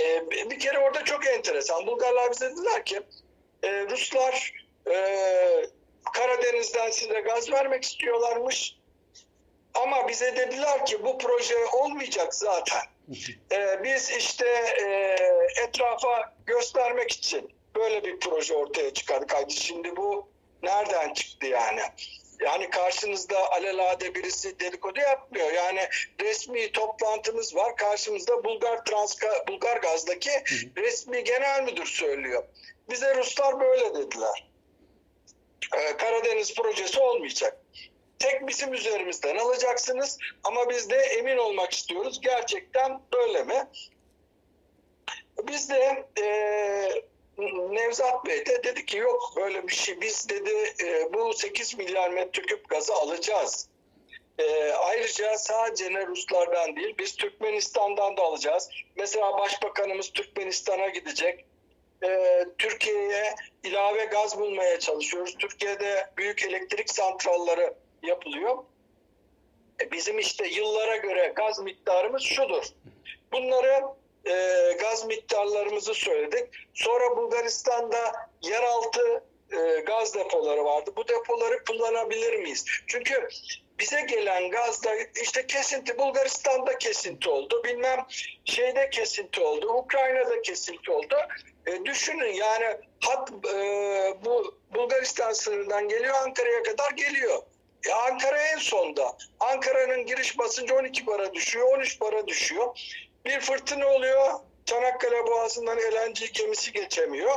[0.00, 1.86] e, bir kere orada çok enteresan.
[1.86, 3.00] Bulgarlar bize dediler ki
[3.62, 4.54] e, Ruslar
[4.90, 4.96] e,
[6.12, 8.76] Karadeniz'den size gaz vermek istiyorlarmış.
[9.74, 12.82] Ama bize dediler ki bu proje olmayacak zaten.
[13.52, 14.46] E, biz işte
[14.84, 15.16] e,
[15.64, 19.34] etrafa göstermek için böyle bir proje ortaya çıkardık.
[19.34, 20.28] Haydi şimdi bu
[20.62, 21.80] nereden çıktı yani?
[22.40, 25.52] Yani karşınızda alelade birisi dedikodu yapmıyor.
[25.52, 25.88] Yani
[26.20, 27.76] resmi toplantımız var.
[27.76, 30.30] Karşımızda Bulgar Transka, Bulgar Gaz'daki
[30.76, 32.44] resmi genel müdür söylüyor.
[32.90, 34.51] Bize Ruslar böyle dediler.
[35.76, 37.56] Ee, Karadeniz projesi olmayacak.
[38.18, 42.20] Tek bizim üzerimizden alacaksınız ama biz de emin olmak istiyoruz.
[42.20, 43.68] Gerçekten böyle mi?
[45.48, 46.26] Biz de e,
[47.70, 50.00] Nevzat Bey de dedi ki yok böyle bir şey.
[50.00, 53.68] Biz dedi e, bu 8 milyar metreküp gazı alacağız.
[54.38, 58.68] E, ayrıca sadece ne Ruslardan değil biz Türkmenistan'dan da alacağız.
[58.96, 61.44] Mesela Başbakanımız Türkmenistan'a gidecek.
[62.04, 63.34] E, Türkiye'ye
[63.64, 65.36] ilave gaz bulmaya çalışıyoruz.
[65.38, 68.58] Türkiye'de büyük elektrik santralları yapılıyor.
[69.80, 72.64] E, bizim işte yıllara göre gaz miktarımız şudur.
[73.32, 73.82] Bunları
[74.26, 76.48] e, gaz miktarlarımızı söyledik.
[76.74, 78.12] Sonra Bulgaristan'da
[78.42, 80.90] yeraltı e, gaz depoları vardı.
[80.96, 82.64] Bu depoları kullanabilir miyiz?
[82.86, 83.28] Çünkü
[83.78, 87.64] bize gelen gazda işte kesinti Bulgaristan'da kesinti oldu.
[87.64, 88.06] Bilmem
[88.44, 89.66] şeyde kesinti oldu.
[89.72, 91.16] Ukrayna'da kesinti oldu.
[91.66, 93.54] E, düşünün yani hat e,
[94.24, 97.42] bu Bulgaristan sınırından geliyor Ankara'ya kadar geliyor.
[97.88, 99.16] E, Ankara en sonda.
[99.40, 102.78] Ankara'nın giriş basıncı 12 bara düşüyor, 13 bara düşüyor.
[103.26, 104.32] Bir fırtına oluyor.
[104.64, 107.36] Çanakkale Boğazı'ndan LNG gemisi geçemiyor.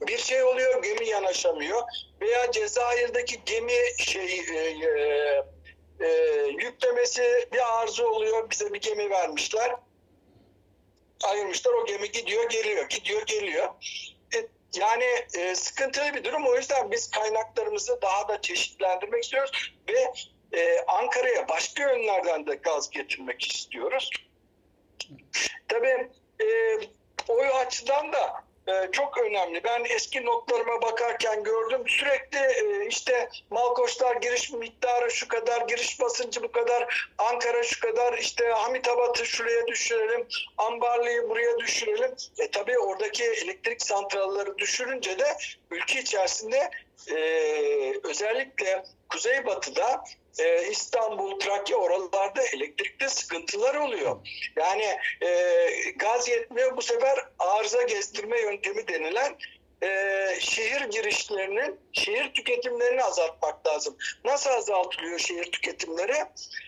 [0.00, 1.82] Bir şey oluyor, gemi yanaşamıyor.
[2.20, 5.44] Veya Cezayir'deki gemi şey e, e,
[6.00, 6.08] e,
[6.46, 8.50] yüklemesi bir arıza oluyor.
[8.50, 9.76] Bize bir gemi vermişler.
[11.24, 11.72] Ayırmışlar.
[11.72, 13.68] O gemi gidiyor, geliyor, gidiyor, geliyor.
[14.34, 14.46] E,
[14.80, 15.04] yani
[15.38, 16.46] e, sıkıntılı bir durum.
[16.46, 20.12] O yüzden biz kaynaklarımızı daha da çeşitlendirmek istiyoruz ve
[20.58, 24.10] e, Ankara'ya başka yönlerden de gaz getirmek istiyoruz.
[25.68, 26.08] Tabii
[26.42, 26.78] e,
[27.28, 29.64] o açıdan da e, çok önemli.
[29.64, 36.42] Ben eski notlarıma bakarken gördüm sürekli e, işte Malkoçlar giriş miktarı şu kadar, giriş basıncı
[36.42, 42.14] bu kadar, Ankara şu kadar, işte Hamitabat'ı şuraya düşürelim, Ambarlı'yı buraya düşürelim.
[42.38, 45.36] E tabii oradaki elektrik santralları düşürünce de
[45.70, 46.70] ülke içerisinde
[47.10, 47.16] e,
[48.04, 50.04] özellikle Kuzeybatı'da
[50.38, 54.16] e, İstanbul, Trakya oralarda elektrikte sıkıntılar oluyor.
[54.56, 55.30] Yani e,
[55.96, 59.36] gaz yetmiyor bu sefer arıza gezdirme yöntemi denilen
[59.82, 59.88] e,
[60.40, 63.96] şehir girişlerinin, şehir tüketimlerini azaltmak lazım.
[64.24, 66.14] Nasıl azaltılıyor şehir tüketimleri?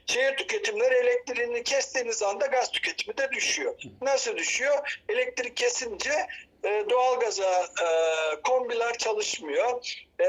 [0.07, 3.74] Şehir tüketimleri elektriğini kestiğiniz anda gaz tüketimi de düşüyor.
[4.02, 5.00] Nasıl düşüyor?
[5.09, 6.26] Elektrik kesince
[6.64, 7.87] e, doğalgaza e,
[8.42, 9.98] kombiler çalışmıyor.
[10.20, 10.26] E,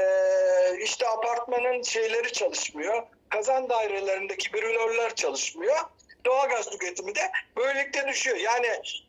[0.82, 3.02] işte apartmanın şeyleri çalışmıyor.
[3.30, 5.76] Kazan dairelerindeki brülörler çalışmıyor.
[6.24, 8.36] Doğalgaz tüketimi de böylelikle düşüyor.
[8.36, 8.66] Yani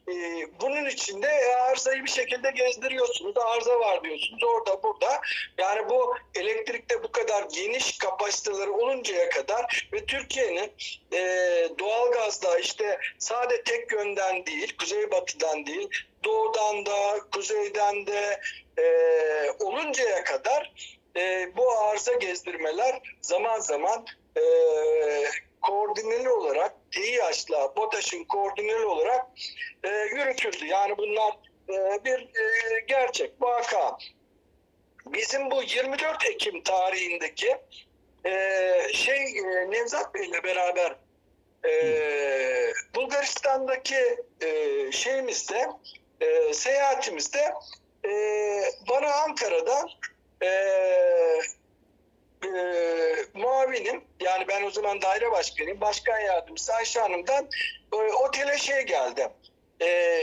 [0.07, 0.13] e,
[0.61, 3.37] bunun içinde arızayı bir şekilde gezdiriyorsunuz.
[3.37, 5.21] Arıza var diyorsunuz orada burada.
[5.57, 10.71] Yani bu elektrikte bu kadar geniş kapasiteleri oluncaya kadar ve Türkiye'nin
[11.13, 11.19] e,
[11.79, 15.89] doğalgazda işte sade tek yönden değil, kuzeybatıdan değil,
[16.23, 18.41] doğudan da, kuzeyden de
[18.77, 18.85] e,
[19.59, 20.71] oluncaya kadar
[21.15, 24.05] e, bu arıza gezdirmeler zaman zaman
[24.37, 24.43] e,
[25.61, 29.25] koordineli olarak TİH'la BOTAŞ'ın koordineli olarak
[29.83, 30.65] e, yürütüldü.
[30.65, 31.33] Yani bunlar
[31.69, 33.97] e, bir e, gerçek, vaka.
[35.05, 37.57] Bizim bu 24 Ekim tarihindeki
[38.25, 40.95] e, şey e, Nevzat Bey'le beraber
[41.65, 41.71] e,
[42.95, 45.69] Bulgaristan'daki e, şeyimizde
[46.21, 47.53] e, seyahatimizde
[48.05, 48.11] e,
[48.89, 49.85] bana Ankara'da
[50.43, 50.47] e,
[52.45, 52.51] e,
[53.33, 57.49] muavinim yani ben o zaman daire başkanıyım başkan yardımcısı Ayşe Hanım'dan
[57.93, 59.29] e, otele şey geldi
[59.81, 60.21] e,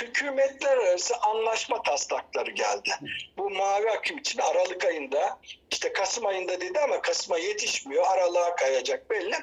[0.00, 2.90] hükümetler arası anlaşma taslakları geldi.
[3.38, 5.38] Bu mavi akım için Aralık ayında
[5.70, 8.06] işte Kasım ayında dedi ama Kasım'a yetişmiyor.
[8.06, 9.34] Aralığa kayacak belli.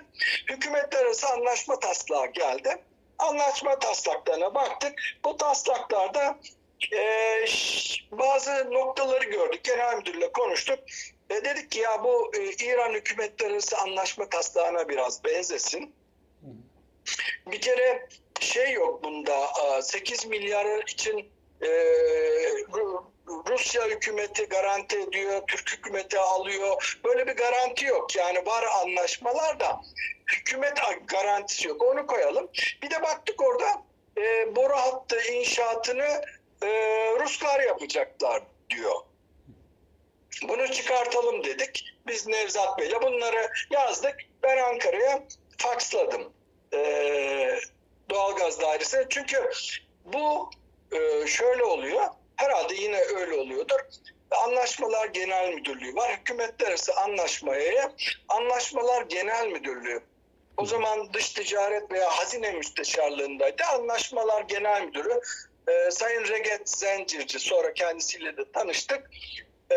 [0.49, 2.77] Hükümetler arası anlaşma taslağı geldi.
[3.19, 4.93] Anlaşma taslaklarına baktık.
[5.25, 6.39] Bu taslaklarda
[6.91, 7.45] e,
[8.11, 9.63] bazı noktaları gördük.
[9.63, 10.79] Genel müdürle konuştuk.
[11.29, 15.95] E, dedik ki ya bu e, İran hükümetler arası anlaşma taslağına biraz benzesin.
[17.51, 18.07] Bir kere
[18.39, 19.49] şey yok bunda
[19.81, 21.69] 8 milyar için e,
[23.27, 26.99] Rusya hükümeti garanti ediyor, Türk hükümeti alıyor.
[27.03, 28.15] Böyle bir garanti yok.
[28.15, 29.81] Yani var anlaşmalar da
[30.27, 31.83] hükümet garantisi yok.
[31.83, 32.49] Onu koyalım.
[32.81, 33.83] Bir de baktık orada
[34.17, 36.21] e, boru hattı inşaatını
[36.63, 36.67] e,
[37.19, 38.95] Ruslar yapacaklar diyor.
[40.47, 41.85] Bunu çıkartalım dedik.
[42.07, 44.15] Biz Nevzat Bey'le bunları yazdık.
[44.43, 45.23] Ben Ankara'ya
[45.57, 46.33] faksladım.
[46.73, 47.59] Ee,
[48.09, 49.05] doğalgaz dairesine.
[49.09, 49.49] Çünkü
[50.05, 50.49] bu
[50.91, 52.05] e, şöyle oluyor.
[52.35, 53.79] Herhalde yine öyle oluyordur.
[54.31, 56.17] Anlaşmalar Genel Müdürlüğü var.
[56.19, 57.91] Hükümetler arası anlaşmaya
[58.29, 60.03] Anlaşmalar Genel Müdürlüğü.
[60.57, 63.63] O zaman dış ticaret veya hazine müsteşarlığındaydı.
[63.63, 65.21] Anlaşmalar Genel Müdürü
[65.67, 69.09] e, Sayın Reget Zencirci sonra kendisiyle de tanıştık.
[69.71, 69.75] E,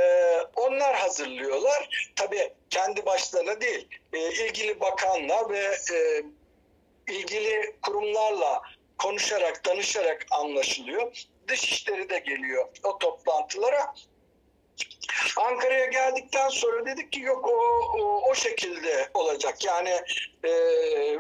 [0.57, 2.11] onlar hazırlıyorlar.
[2.17, 3.89] Tabii kendi başlarına değil.
[4.13, 6.23] E, ilgili bakanla ve e,
[7.13, 8.63] ilgili kurumlarla
[8.99, 11.13] konuşarak, danışarak anlaşılıyor.
[11.49, 13.95] Dışişleri de geliyor o toplantılara.
[15.37, 17.59] Ankara'ya geldikten sonra dedik ki yok o,
[18.01, 19.65] o, o şekilde olacak.
[19.65, 20.01] Yani
[20.45, 20.51] e,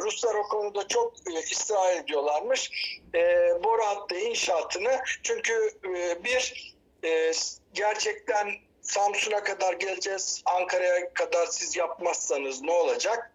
[0.00, 2.70] Ruslar o konuda çok e, ısrar ediyorlarmış.
[3.14, 3.20] E,
[3.64, 7.32] boru hattı inşaatını çünkü e, bir e,
[7.74, 10.42] gerçekten Samsun'a kadar geleceğiz.
[10.44, 13.32] Ankara'ya kadar siz yapmazsanız ne olacak?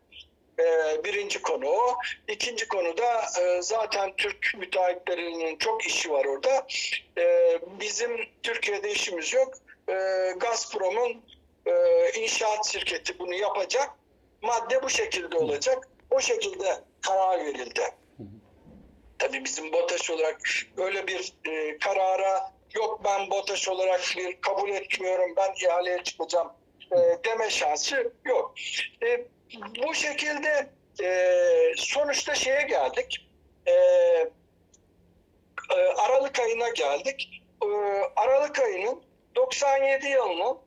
[0.59, 1.97] Ee, birinci konu o.
[2.27, 6.67] İkinci konu da e, zaten Türk müteahhitlerinin çok işi var orada.
[7.17, 9.53] Ee, bizim Türkiye'de işimiz yok.
[9.91, 11.25] Ee, Gazprom'un
[11.65, 11.73] e,
[12.21, 13.89] inşaat şirketi bunu yapacak.
[14.41, 15.87] Madde bu şekilde olacak.
[16.11, 17.81] O şekilde karar verildi.
[19.19, 20.41] Tabii bizim BOTAŞ olarak
[20.77, 26.51] öyle bir e, karara yok ben BOTAŞ olarak bir kabul etmiyorum ben ihaleye çıkacağım
[27.25, 28.53] deme şansı yok
[29.87, 30.69] bu şekilde
[31.03, 33.29] e, sonuçta şeye geldik.
[33.65, 34.31] E, e,
[35.97, 37.43] Aralık ayına geldik.
[37.63, 37.67] E,
[38.15, 39.03] Aralık ayının
[39.35, 40.57] 97 yılının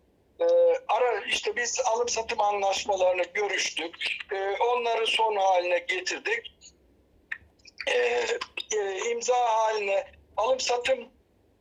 [0.40, 0.44] e,
[0.88, 3.94] ara işte biz alım satım anlaşmalarını görüştük.
[4.33, 6.55] E, onları son haline getirdik.
[7.87, 8.27] E,
[8.77, 11.09] e, imza haline alım satım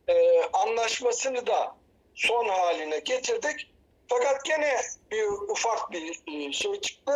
[0.08, 1.76] e, anlaşmasını da
[2.14, 3.70] son haline getirdik.
[4.08, 4.76] Fakat gene
[5.10, 7.12] bir ufak bir e, şey çıktı.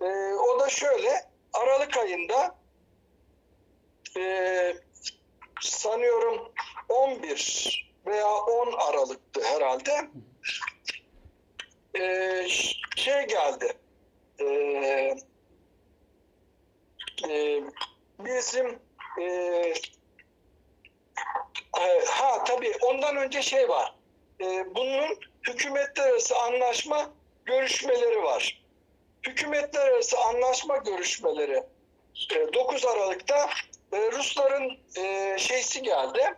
[0.00, 0.04] E,
[0.34, 2.58] o da şöyle Aralık ayında
[4.16, 4.74] e,
[5.60, 6.52] sanıyorum
[6.88, 10.08] 11 veya 10 Aralık'tı herhalde
[11.94, 12.48] e,
[12.96, 13.72] şey geldi
[14.40, 14.46] e,
[17.28, 17.62] e,
[18.18, 18.78] bizim
[19.20, 19.74] e,
[22.06, 23.94] ha tabii ondan önce şey var
[24.42, 27.10] e, bunun hükümetler arası anlaşma
[27.44, 28.62] görüşmeleri var.
[29.26, 31.62] Hükümetler arası anlaşma görüşmeleri
[32.54, 33.50] 9 e, Aralık'ta
[33.92, 36.34] e, Rusların e, şeysi geldi.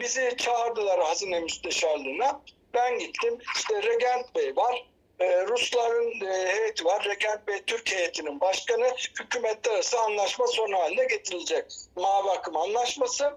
[0.00, 2.40] Bizi çağırdılar hazine müsteşarlığına.
[2.74, 3.38] Ben gittim.
[3.56, 4.86] İşte Regent Bey var.
[5.20, 7.04] Rusların heyeti var.
[7.04, 8.94] Regent Bey Türk heyetinin başkanı.
[9.20, 11.64] Hükümetler arası anlaşma son haline getirilecek.
[11.96, 13.36] Mavi akım anlaşması.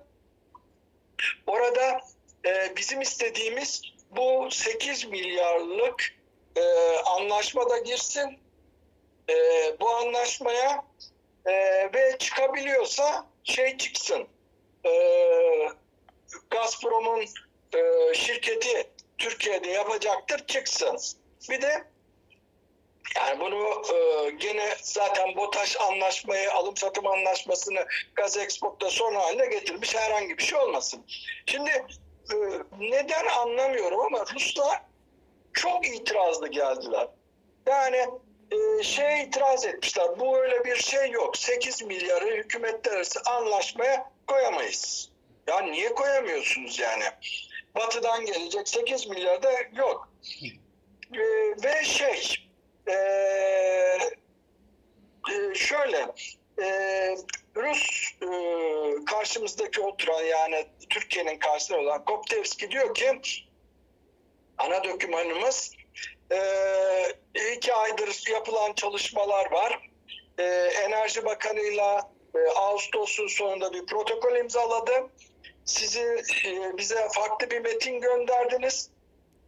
[1.48, 2.02] Orada
[2.78, 6.22] bizim istediğimiz bu 8 milyarlık
[6.56, 6.62] e,
[7.06, 8.40] anlaşmada girsin.
[9.30, 9.36] E,
[9.80, 10.86] bu anlaşmaya
[11.46, 11.54] e,
[11.94, 14.28] ve çıkabiliyorsa şey çıksın.
[14.86, 14.92] E,
[16.50, 17.26] Gazprom'un
[17.74, 20.98] e, şirketi Türkiye'de yapacaktır çıksın.
[21.50, 21.84] Bir de
[23.16, 29.96] yani bunu e, gene zaten BOTAŞ anlaşmayı, alım satım anlaşmasını Gaz Export'ta son haline getirmiş
[29.96, 31.06] herhangi bir şey olmasın.
[31.46, 31.86] Şimdi
[32.34, 34.82] ee, neden anlamıyorum ama Ruslar
[35.54, 37.08] çok itirazlı geldiler.
[37.68, 38.08] Yani
[38.52, 40.20] e, şey itiraz etmişler.
[40.20, 41.38] Bu öyle bir şey yok.
[41.38, 45.11] 8 milyarı hükümetler arası anlaşmaya koyamayız.
[45.48, 47.04] Ya niye koyamıyorsunuz yani?
[47.76, 50.10] Batı'dan gelecek 8 milyar da yok.
[51.14, 52.38] Ee, ve şey
[52.88, 52.94] ee,
[55.30, 56.08] e, şöyle
[56.62, 56.68] e,
[57.56, 58.30] Rus e,
[59.06, 63.22] karşımızdaki oturan yani Türkiye'nin karşısında olan Koptevski diyor ki
[64.58, 65.72] ana dokümanımız
[66.32, 66.38] e,
[67.56, 69.90] iki aydır yapılan çalışmalar var.
[70.38, 70.44] E,
[70.86, 75.10] Enerji Bakanı'yla e, Ağustos'un sonunda bir protokol imzaladı.
[75.66, 78.90] Sizi e, bize farklı bir metin gönderdiniz.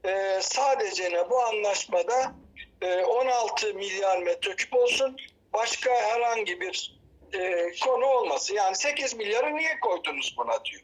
[0.06, 2.34] E, sadece ne bu anlaşmada
[2.82, 5.18] e, 16 milyar metreküp olsun.
[5.54, 6.96] Başka herhangi bir
[7.34, 8.56] e, konu olması.
[8.56, 10.84] Yani 8 milyarı niye koydunuz buna diyor.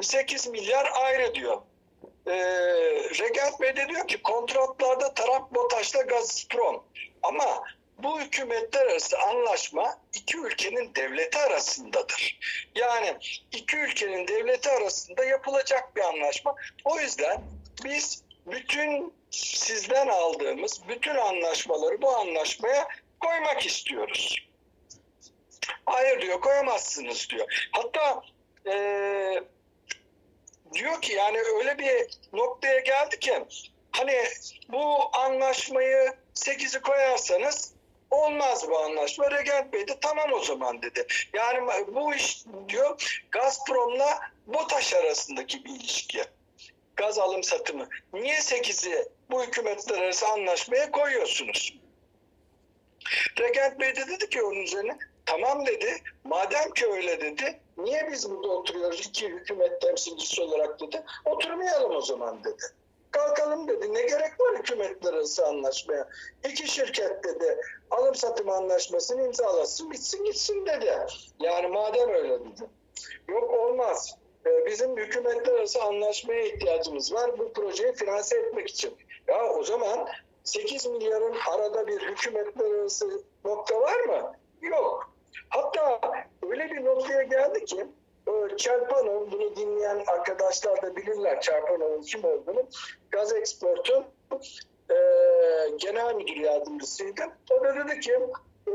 [0.00, 1.62] 8 milyar ayrı diyor.
[2.26, 2.34] E,
[3.20, 6.84] Regent Bey de diyor ki kontratlarda taraf BOTAŞ'la Gazprom.
[7.22, 7.62] Ama
[7.98, 12.38] bu hükümetler arası anlaşma iki ülkenin devleti arasındadır.
[12.74, 13.16] Yani
[13.52, 16.54] iki ülkenin devleti arasında yapılacak bir anlaşma.
[16.84, 17.42] O yüzden
[17.84, 22.88] biz bütün sizden aldığımız bütün anlaşmaları bu anlaşmaya
[23.20, 24.48] koymak istiyoruz.
[25.86, 27.68] Hayır diyor koyamazsınız diyor.
[27.72, 28.22] Hatta
[28.66, 29.42] ee,
[30.72, 33.44] diyor ki yani öyle bir noktaya geldi ki
[33.92, 34.24] hani
[34.68, 37.72] bu anlaşmayı 8'i koyarsanız
[38.10, 39.30] olmaz bu anlaşma.
[39.30, 41.06] Regent Bey de tamam o zaman dedi.
[41.32, 46.24] Yani bu iş diyor Gazprom'la BOTAŞ arasındaki bir ilişki.
[46.96, 47.88] Gaz alım satımı.
[48.12, 51.78] Niye 8'i bu hükümetler arası anlaşmaya koyuyorsunuz?
[53.38, 56.02] Regent Bey de dedi ki onun üzerine tamam dedi.
[56.24, 57.60] Madem ki öyle dedi.
[57.76, 61.02] Niye biz burada oturuyoruz iki hükümet temsilcisi olarak dedi.
[61.24, 62.62] Oturmayalım o zaman dedi.
[63.10, 63.94] Kalkalım dedi.
[63.94, 66.08] Ne gerek var hükümetler arası anlaşmaya?
[66.48, 67.60] İki şirket dedi.
[67.90, 70.96] Alım satım anlaşmasını imzalasın bitsin gitsin dedi.
[71.40, 72.68] Yani madem öyle dedi.
[73.28, 74.16] Yok olmaz.
[74.66, 78.96] Bizim hükümetler arası anlaşmaya ihtiyacımız var bu projeyi finanse etmek için.
[79.26, 80.08] Ya o zaman
[80.44, 84.32] 8 milyarın arada bir hükümetler arası nokta var mı?
[84.62, 85.12] Yok.
[85.48, 86.00] Hatta
[86.42, 87.86] öyle bir noktaya geldi ki
[88.58, 92.68] Çarpanov, bunu dinleyen arkadaşlar da bilirler Çarpanov'un kim olduğunu.
[93.10, 94.04] Gaz Export'un
[94.90, 94.96] e,
[95.76, 97.22] genel müdür yardımcısıydı.
[97.50, 98.12] O da dedi ki
[98.66, 98.72] e,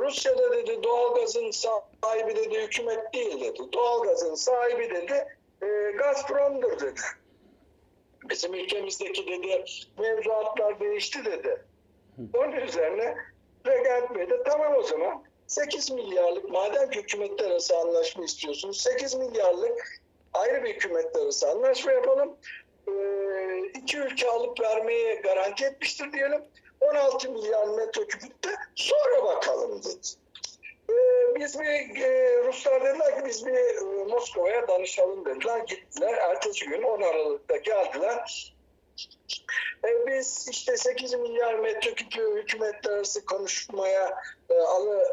[0.00, 3.72] Rusya'da dedi doğalgazın sahibi dedi hükümet değil dedi.
[3.72, 5.26] Doğalgazın sahibi dedi
[5.62, 5.66] e,
[5.98, 7.00] Gazprom'dur dedi.
[8.30, 9.64] Bizim ülkemizdeki dedi
[9.98, 11.64] mevzuatlar değişti dedi.
[12.34, 13.16] Onun üzerine
[13.66, 19.14] Regent Bey de tamam o zaman 8 milyarlık madem ki hükümetler arası anlaşma istiyorsunuz 8
[19.14, 20.00] milyarlık
[20.32, 22.36] ayrı bir hükümetler arası anlaşma yapalım.
[22.88, 26.44] Ee, iki ülke alıp vermeye garanti etmiştir diyelim.
[26.80, 30.06] 16 milyar metreküpte sonra bakalım dedi.
[30.90, 35.58] Ee, biz bir e, Ruslar dediler ki biz bir e, Moskova'ya danışalım dediler.
[35.58, 36.14] Gittiler.
[36.14, 38.54] Ertesi gün 10 Aralık'ta geldiler.
[39.84, 44.54] E, biz işte 8 milyar metreküpü hükümetler arası konuşmaya e,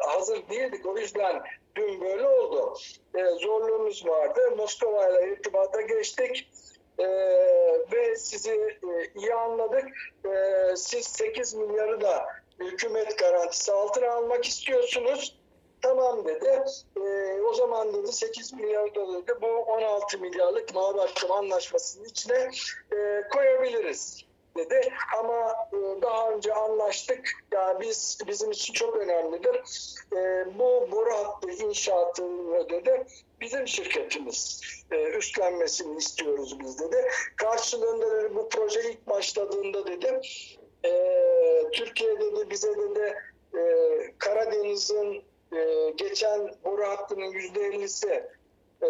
[0.07, 0.85] hazır değildik.
[0.85, 1.43] O yüzden
[1.75, 2.77] dün böyle oldu.
[3.15, 4.51] E, zorluğumuz vardı.
[4.57, 6.51] Moskova ile irtibata geçtik.
[6.99, 7.07] E,
[7.91, 8.79] ve sizi
[9.15, 9.85] iyi anladık.
[10.75, 12.25] Siz 8 milyarı da
[12.59, 15.37] hükümet garantisi altına almak istiyorsunuz.
[15.85, 16.63] Tamam dedi.
[16.97, 22.51] E, o zaman dedi 8 milyar dedi bu 16 milyarlık mavi akım anlaşmasının içine
[22.91, 24.25] e, koyabiliriz
[24.57, 24.93] dedi.
[25.19, 27.29] Ama e, daha önce anlaştık.
[27.51, 29.55] Yani biz bizim için çok önemlidir.
[30.13, 33.07] E, bu boru hattı inşaatını dedi.
[33.41, 37.07] Bizim şirketimiz e, üstlenmesini istiyoruz biz dedi.
[37.35, 40.21] Karşılığında dedi, bu proje ilk başladığında dedi
[40.85, 40.91] e,
[41.73, 43.15] Türkiye dedi bize dedi
[43.57, 43.61] e,
[44.19, 45.23] Karadeniz'in
[45.55, 48.23] e, geçen boru hattının yüzde ellisi
[48.81, 48.89] e,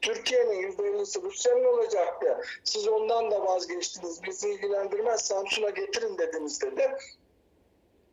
[0.00, 2.40] Türkiye'nin yüzde ellisi Rusya'nın olacaktı.
[2.64, 4.22] Siz ondan da vazgeçtiniz.
[4.22, 6.96] Bizi ilgilendirmez Samsun'a getirin dediniz dedi.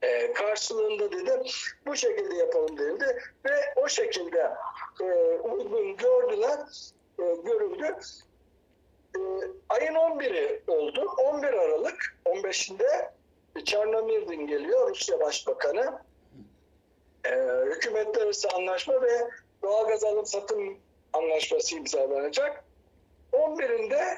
[0.01, 1.41] E, karşılığında dedi
[1.85, 4.51] bu şekilde yapalım dedi ve o şekilde
[5.01, 5.05] e,
[5.39, 6.59] uygun gördüler
[7.19, 7.95] e, görüldü.
[9.15, 9.19] E,
[9.69, 11.11] ayın 11'i oldu.
[11.17, 13.11] 11 Aralık 15'inde
[13.65, 15.99] Çernomirdin geliyor Rusya Başbakanı
[17.31, 19.29] e, hükümetler arası anlaşma ve
[19.63, 20.77] doğalgaz alım satım
[21.13, 22.63] anlaşması imzalanacak.
[23.33, 24.17] 11'inde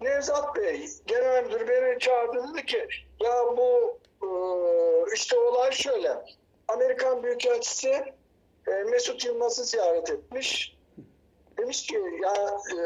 [0.00, 2.88] Nevzat Bey genel müdür beni çağırdı dedi ki
[3.20, 4.28] ya bu e,
[5.14, 6.24] işte olay şöyle
[6.68, 8.14] Amerikan Büyükelçisi
[8.66, 10.76] e, Mesut Yılmaz'ı ziyaret etmiş.
[11.58, 12.80] Demiş ki ya e,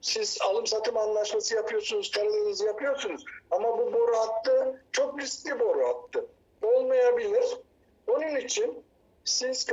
[0.00, 6.26] siz alım satım anlaşması yapıyorsunuz, Karadeniz'i yapıyorsunuz ama bu boru hattı çok riskli boru hattı.
[6.62, 7.44] Olmayabilir.
[8.08, 8.84] Onun için
[9.24, 9.66] siz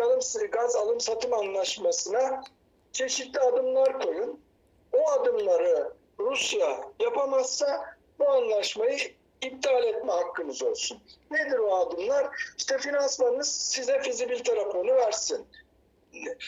[0.51, 2.43] gaz, alım satım anlaşmasına
[2.91, 4.39] çeşitli adımlar koyun.
[4.93, 8.97] O adımları Rusya yapamazsa bu anlaşmayı
[9.41, 10.97] iptal etme hakkınız olsun.
[11.31, 12.29] Nedir o adımlar?
[12.57, 15.47] İşte finansmanınız size fizibilite raporunu versin.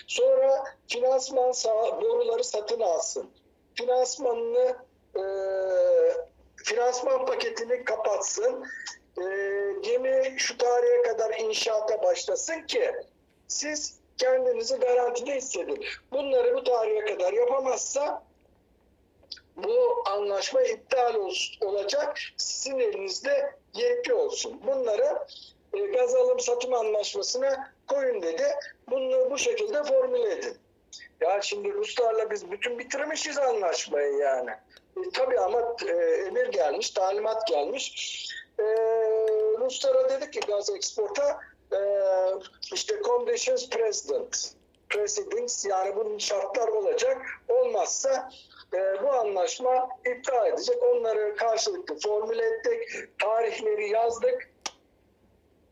[0.07, 1.53] Sonra finansman
[2.01, 3.29] boruları satın alsın.
[3.75, 4.75] Finansmanını
[5.15, 5.23] e,
[6.55, 8.65] finansman paketini kapatsın.
[9.17, 9.23] E,
[9.81, 12.91] gemi şu tarihe kadar inşaata başlasın ki
[13.47, 15.85] siz kendinizi garantide hissedin.
[16.11, 18.23] Bunları bu tarihe kadar yapamazsa
[19.55, 22.19] bu anlaşma iptal ol, olacak.
[22.37, 24.61] Sizin elinizde yetki olsun.
[24.67, 25.19] Bunları
[25.73, 28.43] e, gaz alım satım anlaşmasına koyun dedi.
[28.89, 30.57] Bunu bu şekilde formüle edin.
[31.21, 34.51] Ya şimdi Ruslarla biz bütün bitirmişiz anlaşmayı yani.
[34.97, 35.91] E, tabii ama e,
[36.27, 38.27] emir gelmiş, talimat gelmiş.
[38.59, 38.63] E,
[39.59, 41.39] Ruslara dedik ki gaz eksporta
[41.73, 41.79] e,
[42.73, 44.53] işte conditions president,
[44.89, 47.21] precedents yani bunun şartlar olacak.
[47.47, 48.29] Olmazsa
[48.73, 50.83] e, bu anlaşma iptal edecek.
[50.83, 53.09] Onları karşılıklı formüle ettik.
[53.19, 54.49] Tarihleri yazdık.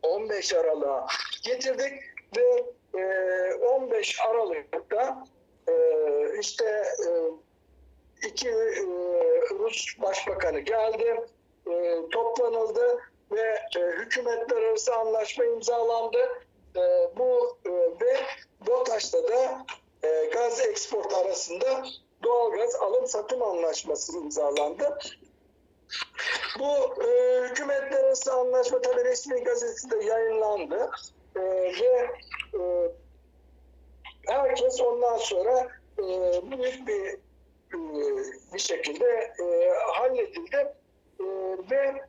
[0.02, 1.06] 15 Aralık'a
[1.44, 2.02] getirdik
[2.36, 2.64] ve
[3.00, 5.24] e, 15 Aralık'ta
[5.68, 5.72] e,
[6.40, 6.64] işte
[7.06, 7.10] e,
[8.28, 8.84] iki e,
[9.50, 11.20] Rus başbakanı geldi,
[11.66, 12.98] e, toplanıldı
[13.32, 16.18] ve e, hükümetler arası anlaşma imzalandı.
[16.76, 18.16] E, bu e, ve
[18.66, 19.66] BOTAŞ'ta da
[20.02, 21.84] e, gaz export arasında
[22.22, 24.98] doğalgaz alım satım anlaşması imzalandı.
[26.58, 30.90] Bu e, hükümetler arası anlaşma tabi resmi gazetede yayınlandı
[31.36, 31.40] e,
[31.80, 32.10] ve
[32.54, 32.90] e,
[34.26, 36.04] herkes ondan sonra e,
[36.50, 37.18] büyük bir
[37.74, 37.78] e,
[38.54, 40.74] bir şekilde e, halledildi
[41.70, 42.02] ve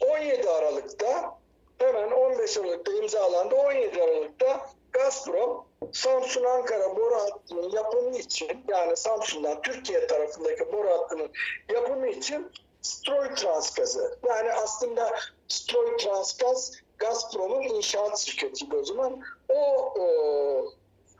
[0.00, 1.38] 17 Aralık'ta
[1.78, 3.54] hemen 15 Aralık'ta imzalandı.
[3.54, 11.30] 17 Aralık'ta Gazprom Samsun Ankara boru hattının yapımı için yani Samsun'dan Türkiye tarafındaki boru hattının
[11.74, 12.52] yapımı için
[12.82, 15.10] Stroy Transgaz'ı yani aslında
[15.48, 19.22] Stroy Transgaz Gazprom'un inşaat şirketiydi o zaman.
[19.48, 19.54] O,
[19.98, 20.74] o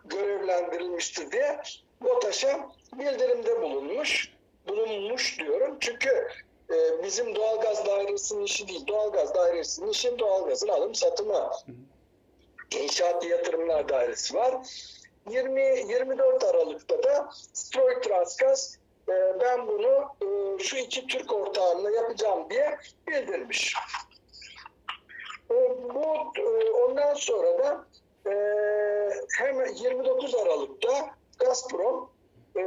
[0.04, 1.60] görevlendirilmiştir diye
[2.00, 4.32] BOTAŞ'a bildirimde bulunmuş.
[4.68, 5.76] Bulunmuş diyorum.
[5.80, 6.28] Çünkü
[6.70, 8.86] e, bizim doğalgaz dairesinin işi değil.
[8.86, 11.50] Doğalgaz dairesinin işi doğalgazın alım satımı.
[12.70, 14.54] İnşaat Yatırımlar Dairesi var.
[15.30, 22.50] 20 24 Aralık'ta da Stroy Transgaz e, ben bunu e, şu iki Türk ortağımla yapacağım
[22.50, 23.74] diye bildirmiş.
[25.50, 25.54] E,
[25.94, 26.32] bu
[26.84, 27.84] ondan sonra da
[29.38, 32.10] hem 29 Aralık'ta Gazprom
[32.56, 32.62] e,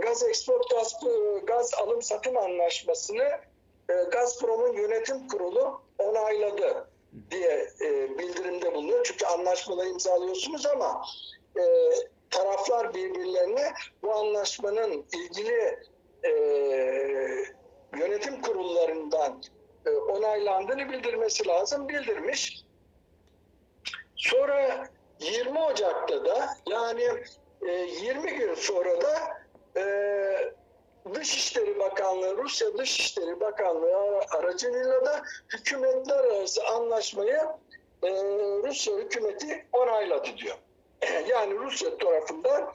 [0.00, 3.28] gaz export gaz, e, gaz alım satım anlaşmasını
[3.88, 6.88] e, Gazprom'un yönetim kurulu onayladı
[7.30, 9.04] diye e, bildirimde bulunuyor.
[9.04, 11.02] Çünkü anlaşmaları imzalıyorsunuz ama
[11.56, 11.62] e,
[12.30, 13.72] taraflar birbirlerine
[14.02, 15.78] bu anlaşmanın ilgili
[16.22, 16.30] e,
[17.98, 19.42] yönetim kurullarından
[19.86, 21.88] e, onaylandığını bildirmesi lazım.
[21.88, 22.64] Bildirmiş.
[24.16, 24.88] Sonra
[25.20, 27.04] 20 Ocak'ta da yani
[27.64, 29.42] e, 20 gün sonra da
[29.76, 29.84] e,
[31.14, 37.40] Dışişleri Bakanlığı, Rusya Dışişleri Bakanlığı aracılığıyla da hükümetler arası anlaşmayı
[38.02, 38.10] e,
[38.62, 40.56] Rusya hükümeti onayladı diyor.
[41.28, 42.74] Yani Rusya tarafından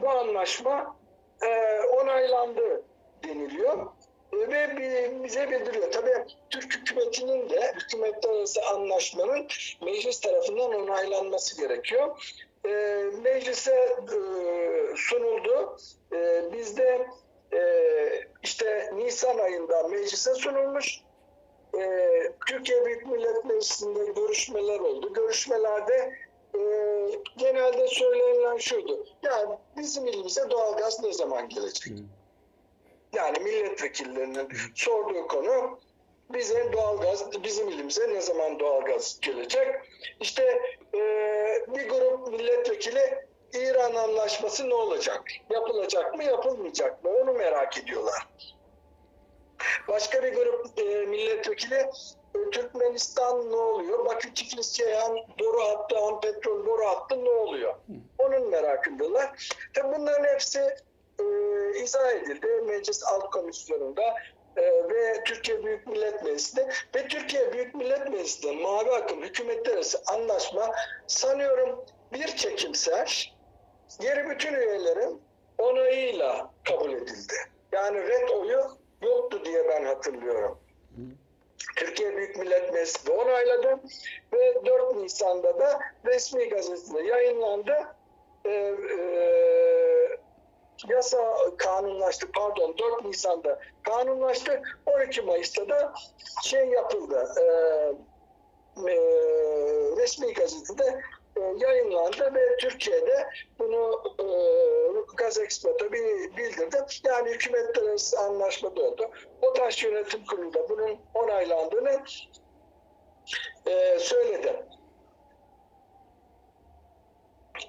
[0.00, 0.96] bu anlaşma
[1.42, 2.82] e, onaylandı
[3.24, 3.86] deniliyor
[4.32, 4.76] e, ve
[5.24, 5.92] bize bildiriyor.
[5.92, 9.46] Tabii Türk hükümetinin de hükümetler arası anlaşmanın
[9.82, 12.34] meclis tarafından onaylanması gerekiyor.
[12.64, 12.70] E,
[13.22, 14.18] meclise e,
[14.96, 15.76] sunuldu.
[16.12, 17.06] E, bizde
[17.52, 17.60] e,
[18.42, 21.00] işte Nisan ayında meclise sunulmuş.
[21.78, 22.08] E,
[22.46, 25.12] Türkiye Büyük Millet Meclisi'nde görüşmeler oldu.
[25.12, 26.16] Görüşmelerde
[26.54, 26.60] e,
[27.36, 29.06] genelde söylenilen şuydu.
[29.22, 31.92] Yani bizim ilimize doğalgaz ne zaman gelecek?
[33.12, 35.78] Yani milletvekillerinin sorduğu konu
[36.34, 39.68] bize doğalgaz, bizim ilimize ne zaman doğalgaz gelecek?
[40.20, 40.60] İşte
[40.94, 41.00] e,
[41.68, 45.22] bir grup milletvekili İran anlaşması ne olacak?
[45.50, 47.10] Yapılacak mı, yapılmayacak mı?
[47.10, 48.28] Onu merak ediyorlar.
[49.88, 51.74] Başka bir grup e, milletvekili
[52.34, 54.04] e, Türkmenistan ne oluyor?
[54.04, 57.74] Bakü Tiflis Ceyhan boru hattı, Han petrol boru hattı ne oluyor?
[58.18, 59.48] Onun merakındalar.
[59.74, 60.76] Tabi bunların hepsi
[61.20, 61.24] e,
[61.82, 64.14] izah edildi Meclis Alt Komisyonu'nda
[64.62, 70.74] ve Türkiye Büyük Millet Meclisi'nde ve Türkiye Büyük Millet Meclisi'nde Mavi Akım hükümetler arası anlaşma
[71.06, 73.36] sanıyorum bir çekimser
[74.00, 75.22] geri bütün üyelerin
[75.58, 77.34] onayıyla kabul edildi.
[77.72, 80.58] Yani red oyu yoktu diye ben hatırlıyorum.
[81.76, 83.80] Türkiye Büyük Millet Meclisi onayladı
[84.32, 87.96] ve 4 Nisan'da da resmi gazetede yayınlandı.
[88.44, 89.99] Ee, e,
[90.88, 91.18] yasa
[91.56, 95.92] kanunlaştı pardon 4 Nisan'da kanunlaştı 12 Mayıs'ta da
[96.42, 97.42] şey yapıldı e,
[98.90, 98.96] e,
[99.96, 101.00] resmi gazetede
[101.36, 103.26] e, yayınlandı ve Türkiye'de
[103.58, 104.26] bunu e,
[105.16, 106.84] Gazexport'a bildirdi.
[107.04, 109.10] Yani hükümetler arası anlaşma oldu.
[109.42, 112.02] BOTAŞ Yönetim Kurulu'nda bunun onaylandığını
[113.66, 114.66] e, söyledi.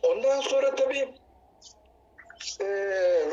[0.03, 1.20] Ondan sonra tabii
[2.61, 2.65] e,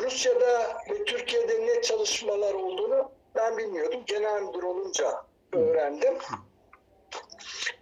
[0.02, 4.02] Rusya'da ve Türkiye'de ne çalışmalar olduğunu ben bilmiyordum.
[4.06, 6.18] Genel müdür olunca öğrendim.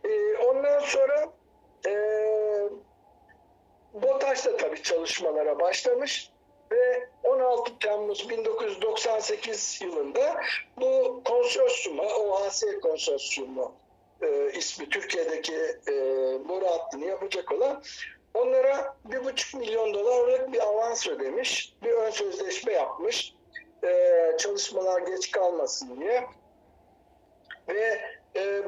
[0.05, 1.33] E, ondan sonra
[1.87, 1.93] e,
[3.95, 6.31] BOTAŞ da tabii çalışmalara başlamış
[6.73, 10.41] ve 16 Temmuz 1998 yılında
[10.77, 13.75] bu konsorsiyuma, OAS konsorsiyumu
[14.23, 15.57] e, ismi Türkiye'deki
[15.89, 15.95] e,
[16.49, 16.67] boru
[17.07, 17.83] yapacak olan
[18.37, 23.35] onlara bir buçuk milyon dolarlık bir avans ödemiş, bir ön sözleşme yapmış.
[23.85, 26.27] E, çalışmalar geç kalmasın diye.
[27.69, 28.01] Ve
[28.37, 28.63] e,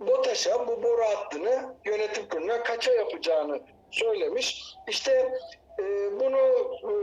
[0.00, 4.64] BOTAŞ'a bu boru hattını yönetim kuruluna kaça yapacağını söylemiş.
[4.88, 5.32] İşte
[5.78, 5.84] e,
[6.20, 6.38] bunu
[6.82, 6.94] e,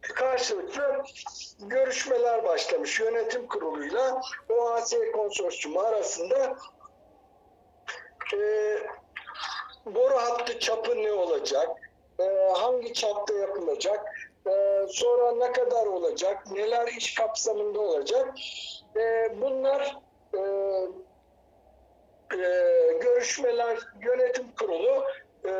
[0.00, 1.02] karşılıklı
[1.58, 4.20] görüşmeler başlamış yönetim kuruluyla.
[4.48, 6.56] OAS konsorsiyumu arasında
[8.34, 8.38] e,
[9.86, 11.68] boru hattı çapı ne olacak,
[12.20, 12.24] e,
[12.54, 14.06] hangi çapta yapılacak,
[14.46, 18.34] e, sonra ne kadar olacak, neler iş kapsamında olacak,
[18.96, 19.96] e, bunlar
[20.34, 20.40] e,
[22.34, 25.04] e, görüşmeler yönetim kurulu
[25.44, 25.52] e,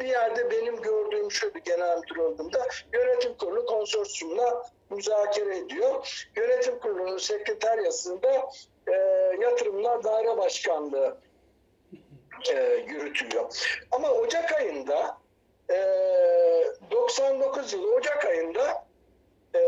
[0.00, 6.26] bir yerde benim gördüğüm şöyle genel müdür olduğumda yönetim kurulu konsorsiyumla müzakere ediyor.
[6.36, 8.50] Yönetim kurulunun sekreteryasında
[8.86, 8.92] e,
[9.40, 11.16] yatırımlar daire başkanlığı
[12.50, 13.72] e, yürütüyor.
[13.90, 15.18] Ama Ocak ayında
[15.70, 15.76] e,
[16.90, 18.86] 99 yılı Ocak ayında
[19.54, 19.60] e,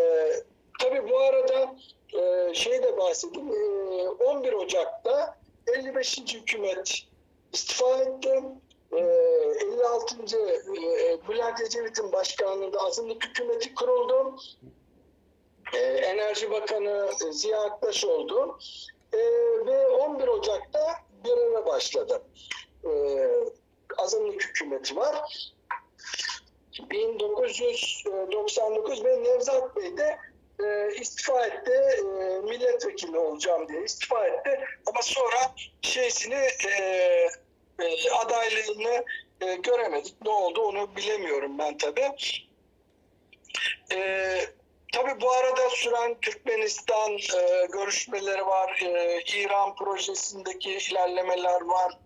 [0.81, 1.75] tabi bu arada
[2.19, 6.19] e, şey de bahsedeyim e, 11 Ocak'ta 55.
[6.19, 7.05] hükümet
[7.53, 8.43] istifa etti.
[8.93, 10.37] E, 56.
[10.37, 14.37] E, Bülent Ecevit'in başkanlığında azınlık hükümeti kuruldu.
[15.75, 18.59] E, Enerji Bakanı Ziya Aktaş oldu.
[19.13, 19.19] E,
[19.67, 22.23] ve 11 Ocak'ta göreve başladı.
[22.85, 22.91] E,
[23.97, 25.53] azınlık hükümeti var.
[26.91, 30.19] 1999 ve Nevzat Bey de
[30.65, 31.73] e, istifa etti.
[31.99, 32.03] E,
[32.41, 34.61] milletvekili olacağım diye istifa etti.
[34.87, 36.71] Ama sonra şeysini e,
[37.79, 39.05] e, adaylığını
[39.41, 40.15] e, göremedik.
[40.25, 42.11] Ne oldu onu bilemiyorum ben tabii.
[43.93, 44.41] E,
[44.93, 48.81] tabii bu arada süren Türkmenistan e, görüşmeleri var.
[48.83, 51.99] E, İran projesindeki ilerlemeler var.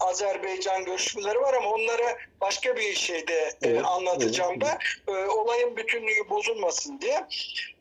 [0.00, 4.78] Azerbaycan görüşmeleri var ama onları başka bir şeyde e, evet, anlatacağım evet.
[5.08, 5.14] ben.
[5.14, 7.26] E, olayın bütünlüğü bozulmasın diye.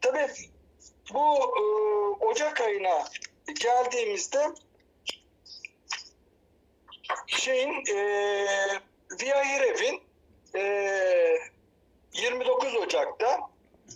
[0.02, 0.28] Tabii
[1.14, 1.64] bu e,
[2.26, 3.04] Ocak ayına
[3.64, 4.48] geldiğimizde
[7.28, 7.98] şeyin e,
[9.22, 10.02] Viyahirev'in
[10.56, 11.38] e,
[12.14, 13.47] 29 Ocak'ta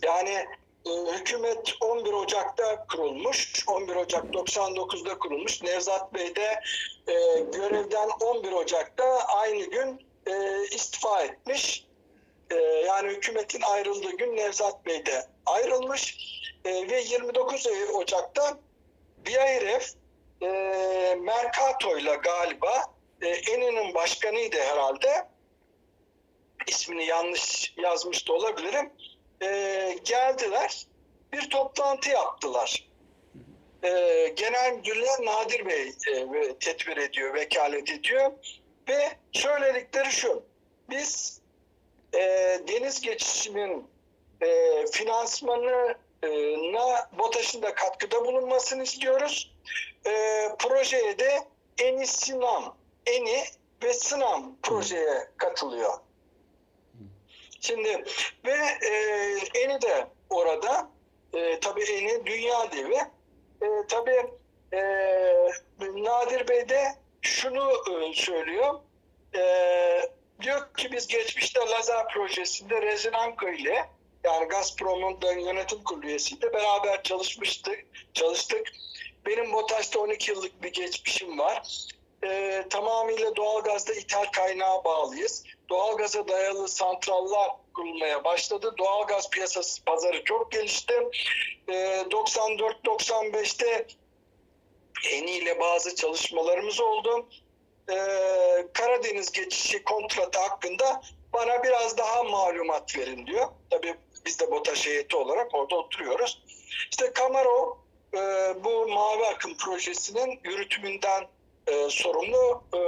[0.02, 0.46] yani
[0.86, 3.64] e, hükümet 11 Ocak'ta kurulmuş.
[3.66, 5.62] 11 Ocak 99'da kurulmuş.
[5.62, 6.60] Nevzat Bey de
[7.08, 11.86] e, görevden 11 Ocak'ta aynı gün e, istifa etmiş.
[12.50, 12.54] E,
[12.86, 16.16] yani hükümetin ayrıldığı gün Nevzat Bey de ayrılmış.
[16.64, 18.58] E, ve 29 Ocak'ta
[19.26, 19.80] Biyahirev
[20.42, 22.84] e, Mercato ile galiba
[23.22, 25.28] e, Eni'nin başkanıydı herhalde.
[26.66, 28.92] İsmini yanlış yazmış da olabilirim
[29.42, 30.86] e, geldiler.
[31.32, 32.88] Bir toplantı yaptılar.
[33.82, 33.88] E,
[34.36, 38.32] Genel Müdürler Nadir Bey e, tedbir ediyor, vekalet ediyor.
[38.88, 40.42] Ve söyledikleri şu.
[40.90, 41.40] Biz
[42.14, 42.18] e,
[42.68, 43.88] deniz geçişinin
[44.40, 49.54] e, finansmanına BOTAŞ'ın da katkıda bulunmasını istiyoruz.
[50.06, 50.10] E,
[50.58, 51.38] projeye de
[51.78, 52.76] Eni Sinam,
[53.06, 53.44] Eni
[53.82, 55.92] ve Sınam projeye katılıyor.
[57.62, 58.04] Şimdi
[58.44, 58.56] ve
[58.86, 60.90] e, Eni de orada.
[61.34, 62.96] E, tabii Eni dünya devi.
[63.62, 64.26] E, tabii
[64.72, 64.80] e,
[65.80, 66.84] Nadir Bey de
[67.22, 68.80] şunu e, söylüyor.
[69.34, 69.42] E,
[70.40, 73.88] diyor ki biz geçmişte Lazer projesinde Rezinanko ile
[74.24, 76.52] yani Gazprom'un yönetim kurulu üyesiydi.
[76.52, 77.84] Beraber çalışmıştık,
[78.14, 78.72] çalıştık.
[79.26, 81.86] Benim BOTAŞ'ta 12 yıllık bir geçmişim var.
[82.24, 88.74] Ee, tamamıyla doğalgazda ithal kaynağa bağlıyız doğalgaza dayalı santrallar kurulmaya başladı.
[88.78, 90.94] Doğalgaz piyasası pazarı çok gelişti.
[91.68, 93.86] E, ee, 94-95'te
[95.10, 97.28] Eni ile bazı çalışmalarımız oldu.
[97.90, 97.94] Ee,
[98.72, 101.02] Karadeniz geçişi kontratı hakkında
[101.32, 103.48] bana biraz daha malumat verin diyor.
[103.70, 103.94] Tabii
[104.26, 106.42] biz de BOTAŞ heyeti olarak orada oturuyoruz.
[106.90, 107.76] İşte Kamarov
[108.14, 108.18] e,
[108.64, 111.28] bu Mavi Akım projesinin yürütümünden
[111.66, 112.80] e, sorumlu e,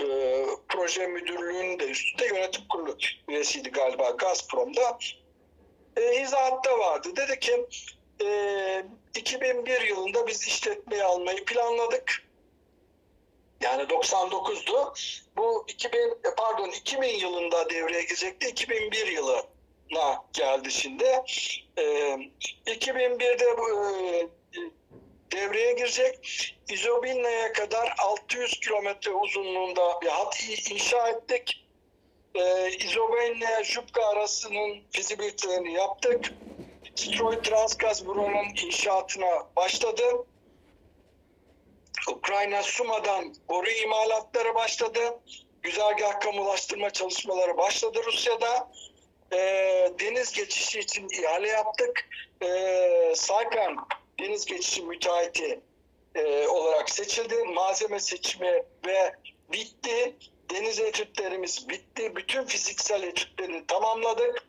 [0.00, 2.96] e, proje müdürlüğünün de üstünde yönetim kurulu
[3.28, 4.98] üyesiydi galiba Gazprom'da.
[5.96, 7.08] E, izahatta vardı.
[7.16, 7.66] Dedi ki
[8.24, 8.84] e,
[9.14, 12.30] 2001 yılında biz işletmeyi almayı planladık.
[13.60, 14.94] Yani 99'du.
[15.36, 18.48] Bu 2000 pardon 2000 yılında devreye girecekti.
[18.48, 21.04] 2001 yılına geldi şimdi.
[21.76, 21.82] E,
[22.66, 24.28] 2001'de bu e,
[25.32, 26.54] devreye girecek.
[26.68, 31.66] İzobilna'ya kadar 600 kilometre uzunluğunda bir hat inşa ettik.
[32.34, 36.32] E, İzobilna Jupka arasının fizibilitelerini yaptık.
[36.94, 40.02] Stroy Transgaz buranın inşaatına başladı.
[42.08, 45.00] Ukrayna Suma'dan boru imalatları başladı.
[45.62, 48.70] Güzergah kamulaştırma çalışmaları başladı Rusya'da.
[49.32, 49.38] E,
[50.00, 52.08] deniz geçişi için ihale yaptık.
[52.42, 53.86] E, Saykan
[54.20, 55.60] deniz geçişi müteahhiti
[56.14, 57.34] e, olarak seçildi.
[57.44, 59.14] Malzeme seçimi ve
[59.52, 60.16] bitti.
[60.50, 62.16] Deniz etütlerimiz bitti.
[62.16, 64.42] Bütün fiziksel etütlerini tamamladık.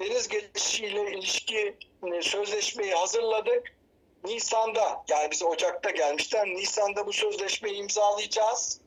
[0.00, 1.76] Deniz geçişiyle ilişki
[2.12, 3.76] e, sözleşmeyi hazırladık.
[4.24, 6.46] Nisan'da yani bize Ocak'ta gelmişler.
[6.46, 8.80] Nisan'da bu sözleşmeyi imzalayacağız.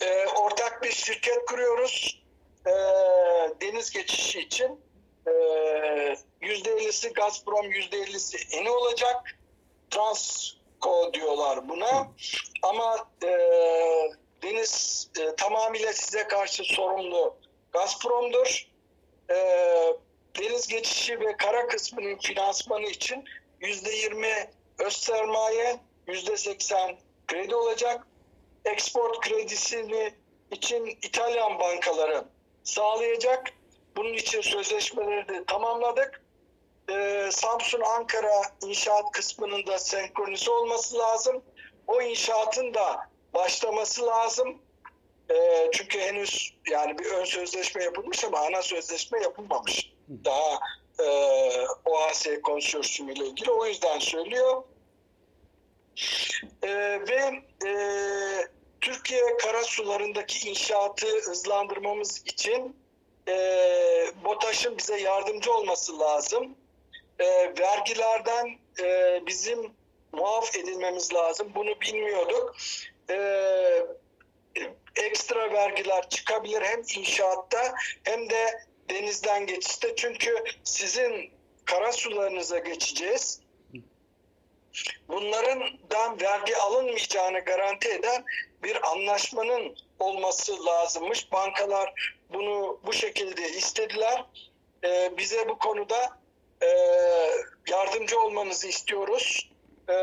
[0.00, 2.22] E, ortak bir şirket kuruyoruz.
[2.66, 2.72] E,
[3.60, 4.80] deniz geçişi için.
[5.26, 5.30] E,
[6.42, 9.38] %50'si Gazprom, %50'si Eni olacak.
[9.90, 12.08] Transco diyorlar buna.
[12.62, 13.28] Ama e,
[14.42, 17.36] deniz e, tamamıyla size karşı sorumlu
[17.72, 18.68] Gazprom'dur.
[19.30, 19.36] E,
[20.38, 23.24] deniz geçişi ve kara kısmının finansmanı için
[23.60, 24.48] %20
[24.78, 26.96] öz sermaye, %80
[27.28, 28.06] kredi olacak.
[28.64, 30.14] Export kredisini
[30.50, 32.24] için İtalyan bankaları
[32.64, 33.52] sağlayacak.
[34.00, 36.22] Bunun için sözleşmeleri de tamamladık.
[36.90, 41.42] Ee, Samsun Ankara inşaat kısmının da senkronize olması lazım.
[41.86, 44.58] O inşaatın da başlaması lazım.
[45.30, 49.92] Ee, çünkü henüz yani bir ön sözleşme yapılmış ama ana sözleşme yapılmamış.
[50.24, 50.58] Daha
[50.98, 51.06] e,
[51.84, 53.50] OAS konsorsiyumu ile ilgili.
[53.50, 54.62] O yüzden söylüyor.
[56.62, 56.68] E,
[57.08, 57.72] ve e,
[58.80, 62.79] Türkiye karasularındaki inşaatı hızlandırmamız için
[63.30, 63.34] e,
[64.24, 66.56] BOTAŞ'ın bize yardımcı olması lazım.
[67.18, 67.24] E,
[67.58, 69.72] vergilerden e, bizim
[70.12, 71.52] muaf edilmemiz lazım.
[71.54, 72.56] Bunu bilmiyorduk.
[73.10, 73.16] E,
[74.96, 77.74] ekstra vergiler çıkabilir hem inşaatta
[78.04, 79.96] hem de denizden geçişte.
[79.96, 81.30] Çünkü sizin
[81.64, 83.40] kara sularınıza geçeceğiz.
[85.08, 88.24] Bunlardan vergi alınmayacağını garanti eden
[88.62, 91.32] bir anlaşmanın olması lazımmış.
[91.32, 94.24] Bankalar bunu bu şekilde istediler.
[94.84, 96.18] Ee, bize bu konuda
[96.62, 96.68] e,
[97.70, 99.50] yardımcı olmanızı istiyoruz.
[99.88, 99.94] Ee,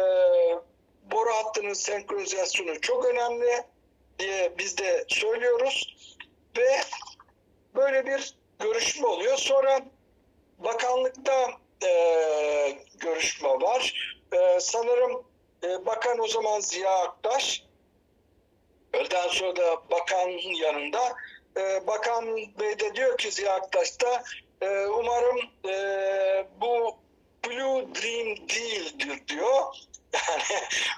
[1.11, 3.63] boru hattının senkronizasyonu çok önemli
[4.19, 5.97] diye biz de söylüyoruz.
[6.57, 6.82] Ve
[7.75, 9.38] böyle bir görüşme oluyor.
[9.38, 9.80] Sonra
[10.57, 11.51] bakanlıkta
[11.84, 11.89] e,
[12.99, 14.15] görüşme var.
[14.32, 15.23] E, sanırım
[15.63, 17.63] e, bakan o zaman Ziya Aktaş.
[18.93, 21.15] Öğleden sonra da bakanın yanında.
[21.57, 24.23] E, bakan Bey de diyor ki Ziya Aktaş da
[24.61, 25.39] e, umarım
[25.69, 25.75] e,
[26.61, 26.95] bu
[27.45, 29.63] Blue Dream değildir diyor.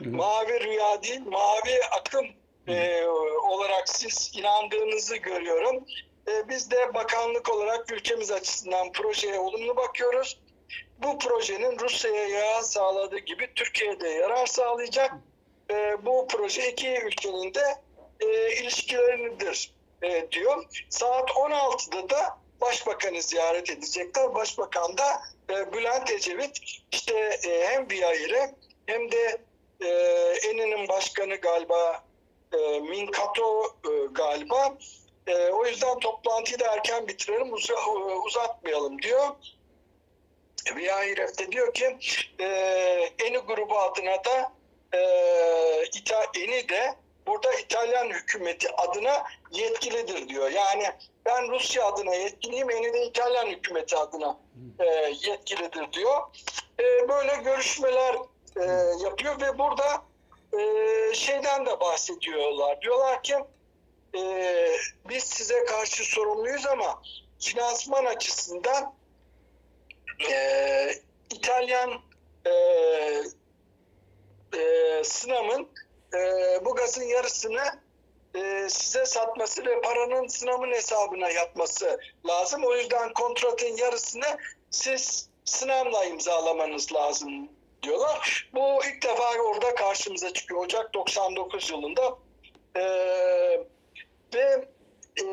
[0.01, 2.26] Yani mavi rüya değil, mavi akım
[2.68, 3.05] e,
[3.49, 5.86] olarak siz inandığınızı görüyorum.
[6.28, 10.39] E, biz de bakanlık olarak ülkemiz açısından projeye olumlu bakıyoruz.
[10.97, 15.14] Bu projenin Rusya'ya yarar sağladığı gibi Türkiye'de yarar sağlayacak.
[15.72, 17.76] E, bu proje iki ülkenin de
[18.20, 19.74] e, ilişkileridir
[20.04, 20.66] e, diyor.
[20.89, 24.36] Saat 16'da da Başbakanı ziyaret edecekler.
[24.36, 26.60] Başbakan da e, Bülent Ecevit
[26.91, 29.41] işte e, hem VIA ile hem de
[29.82, 29.88] e,
[30.47, 32.04] Eni'nin başkanı galiba
[32.54, 34.78] e, Minkato e, galiba
[35.28, 37.72] e, o yüzden toplantıyı da erken bitirelim, uz
[38.26, 39.28] uzatmayalım diyor.
[40.76, 41.97] VIRF de diyor ki
[42.39, 42.45] e,
[43.20, 44.52] Eni grubu adına da
[44.93, 45.02] e,
[45.93, 46.95] İta, Eni de
[47.30, 50.52] burada İtalyan hükümeti adına yetkilidir diyor.
[50.52, 50.92] Yani
[51.26, 54.38] ben Rusya adına yetkiliyim, Eni de İtalyan hükümeti adına
[54.80, 54.86] e,
[55.22, 56.22] yetkilidir diyor.
[56.80, 58.16] E, böyle görüşmeler
[58.58, 58.64] e,
[59.04, 60.04] yapıyor ve burada
[60.60, 62.82] e, şeyden de bahsediyorlar.
[62.82, 63.36] Diyorlar ki
[64.16, 64.22] e,
[65.10, 67.02] biz size karşı sorumluyuz ama
[67.40, 68.96] finansman açısından
[70.32, 70.92] e,
[71.32, 72.02] İtalyan
[72.46, 72.52] e,
[74.58, 75.70] e, Sınam'ın
[76.14, 76.20] e,
[76.66, 77.80] bu gazın yarısını
[78.36, 82.64] e, size satması ve paranın Sınam'ın hesabına yatması lazım.
[82.66, 84.38] O yüzden kontratın yarısını
[84.72, 87.49] siz Sınam'la imzalamanız lazım
[87.84, 88.49] diyorlar.
[88.53, 90.62] Bu ilk defa orada karşımıza çıkıyor.
[90.62, 92.18] Ocak 99 yılında.
[92.76, 92.84] E,
[94.34, 94.68] ve
[95.22, 95.28] e,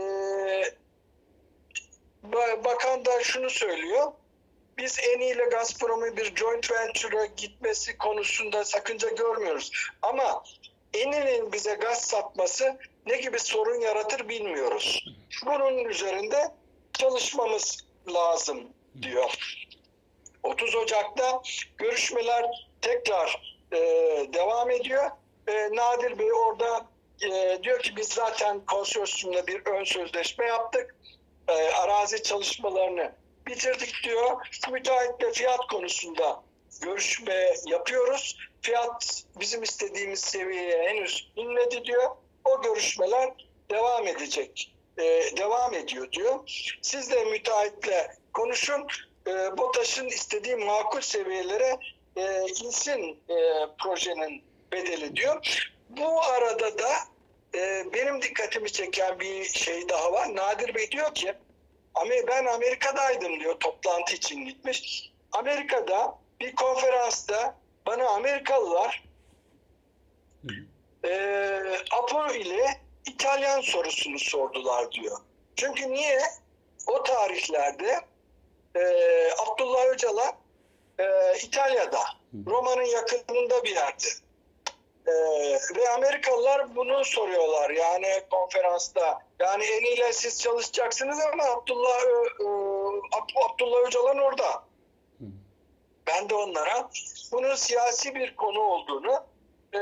[2.64, 4.12] bakan da şunu söylüyor.
[4.78, 9.70] Biz Eni ile Gazprom'un bir joint venture'a gitmesi konusunda sakınca görmüyoruz.
[10.02, 10.44] Ama
[10.94, 15.04] Eni'nin bize gaz satması ne gibi sorun yaratır bilmiyoruz.
[15.46, 16.54] Bunun üzerinde
[16.92, 18.68] çalışmamız lazım
[19.02, 19.34] diyor.
[20.42, 21.42] 30 Ocak'ta
[21.76, 23.78] görüşmeler tekrar e,
[24.32, 25.10] devam ediyor.
[25.48, 26.86] E, Nadir Bey orada
[27.22, 30.96] e, diyor ki biz zaten konsorsiyumla bir ön sözleşme yaptık.
[31.48, 33.12] E, arazi çalışmalarını
[33.46, 34.46] bitirdik diyor.
[34.72, 36.42] Müteahhitle fiyat konusunda
[36.82, 38.36] görüşme yapıyoruz.
[38.66, 42.10] Fiyat bizim istediğimiz seviyeye henüz inmedi diyor.
[42.44, 43.30] O görüşmeler
[43.70, 44.74] devam edecek.
[44.98, 45.02] E,
[45.36, 46.40] devam ediyor diyor.
[46.82, 48.86] Siz de müteahhitle konuşun.
[49.26, 51.78] E, BOTAŞ'ın istediği makul seviyelere
[52.16, 53.34] e, insin e,
[53.78, 54.42] projenin
[54.72, 55.70] bedeli diyor.
[55.88, 56.92] Bu arada da
[57.54, 60.36] e, benim dikkatimi çeken bir şey daha var.
[60.36, 61.34] Nadir Bey diyor ki
[62.28, 65.12] ben Amerika'daydım diyor toplantı için gitmiş.
[65.32, 67.56] Amerika'da bir konferansta
[67.86, 69.04] bana Amerikalılar
[71.04, 71.12] e,
[71.90, 75.18] Apo ile İtalyan sorusunu sordular diyor.
[75.56, 76.20] Çünkü niye?
[76.86, 78.00] O tarihlerde
[78.76, 78.80] e,
[79.38, 80.32] Abdullah Öcalan
[80.98, 82.02] e, İtalya'da,
[82.46, 84.08] Roma'nın yakınında bir yerde.
[85.06, 89.18] Ee, ve Amerikalılar bunu soruyorlar yani konferansta.
[89.40, 92.02] Yani eniyle siz çalışacaksınız ama Abdullah
[92.40, 92.46] e,
[93.44, 94.62] Abdullah Öcalan orada.
[96.06, 96.90] Ben de onlara
[97.32, 99.26] bunun siyasi bir konu olduğunu
[99.74, 99.80] e,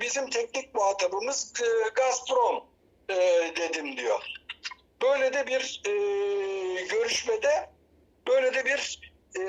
[0.00, 2.64] bizim teknik muhatabımız e, Gazprom
[3.08, 3.14] e,
[3.56, 4.22] dedim diyor.
[5.02, 5.92] Böyle de bir e,
[6.82, 7.70] görüşmede
[8.28, 9.42] böyle de bir e,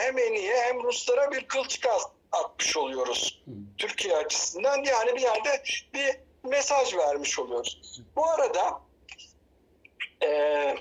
[0.00, 1.86] hem Eni'ye hem Ruslara bir kılçık
[2.32, 3.42] atmış oluyoruz.
[3.78, 5.62] Türkiye açısından yani bir yerde
[5.94, 8.02] bir mesaj vermiş oluyoruz.
[8.16, 8.80] Bu arada
[10.22, 10.74] e,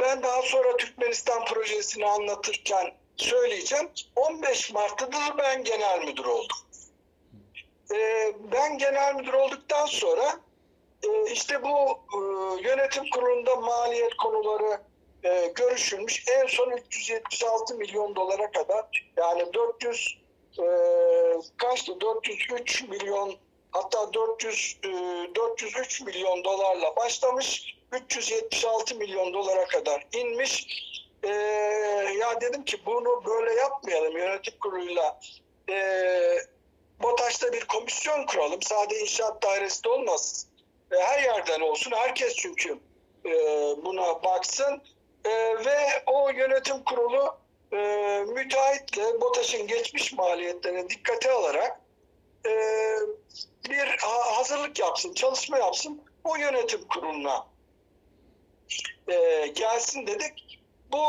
[0.00, 3.90] ben daha sonra Türkmenistan projesini anlatırken söyleyeceğim.
[4.16, 6.56] 15 Mart'ta ben genel müdür oldum.
[7.94, 10.40] E, ben genel müdür olduktan sonra
[11.02, 12.18] e, işte bu e,
[12.68, 14.80] yönetim kurulunda maliyet konuları
[15.24, 16.24] e, görüşülmüş.
[16.28, 20.18] En son 376 milyon dolara kadar yani 400
[20.58, 20.64] e,
[21.56, 22.00] kaçtı?
[22.00, 23.36] 403 milyon
[23.70, 24.88] hatta 400 e,
[25.34, 27.75] 403 milyon dolarla başlamış.
[27.96, 30.66] 376 milyon dolara kadar inmiş.
[31.22, 31.28] E,
[32.20, 35.20] ya dedim ki bunu böyle yapmayalım yönetim kuruluyla.
[35.70, 35.76] E,
[37.02, 38.62] BOTAŞ'ta bir komisyon kuralım.
[38.62, 40.46] Sadece inşaat dairesi de olmaz.
[40.92, 41.92] E, her yerden olsun.
[41.92, 42.78] Herkes çünkü
[43.26, 43.30] e,
[43.84, 44.82] buna baksın
[45.24, 45.30] e,
[45.64, 47.36] ve o yönetim kurulu
[47.72, 47.78] e,
[48.28, 51.80] müteahhitle BOTAŞ'ın geçmiş maliyetlerini dikkate alarak
[52.46, 52.50] e,
[53.70, 56.02] bir hazırlık yapsın, çalışma yapsın.
[56.24, 57.46] O yönetim kuruluna
[59.08, 60.60] e, gelsin dedik.
[60.92, 61.04] Bu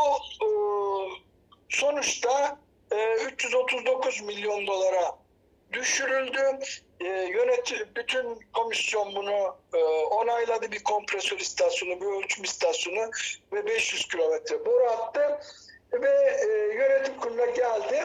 [0.46, 0.50] e,
[1.70, 2.60] sonuçta
[2.92, 5.18] e, 339 milyon dolara
[5.74, 6.60] düşürüldü.
[7.00, 13.12] E, yönet bütün komisyon bunu e, onayladı bir kompresör istasyonu, bir ölçüm istasyonu
[13.54, 15.40] ve 500 kilometre boru attı
[15.94, 18.04] ve e, yönetim kuruluna geldi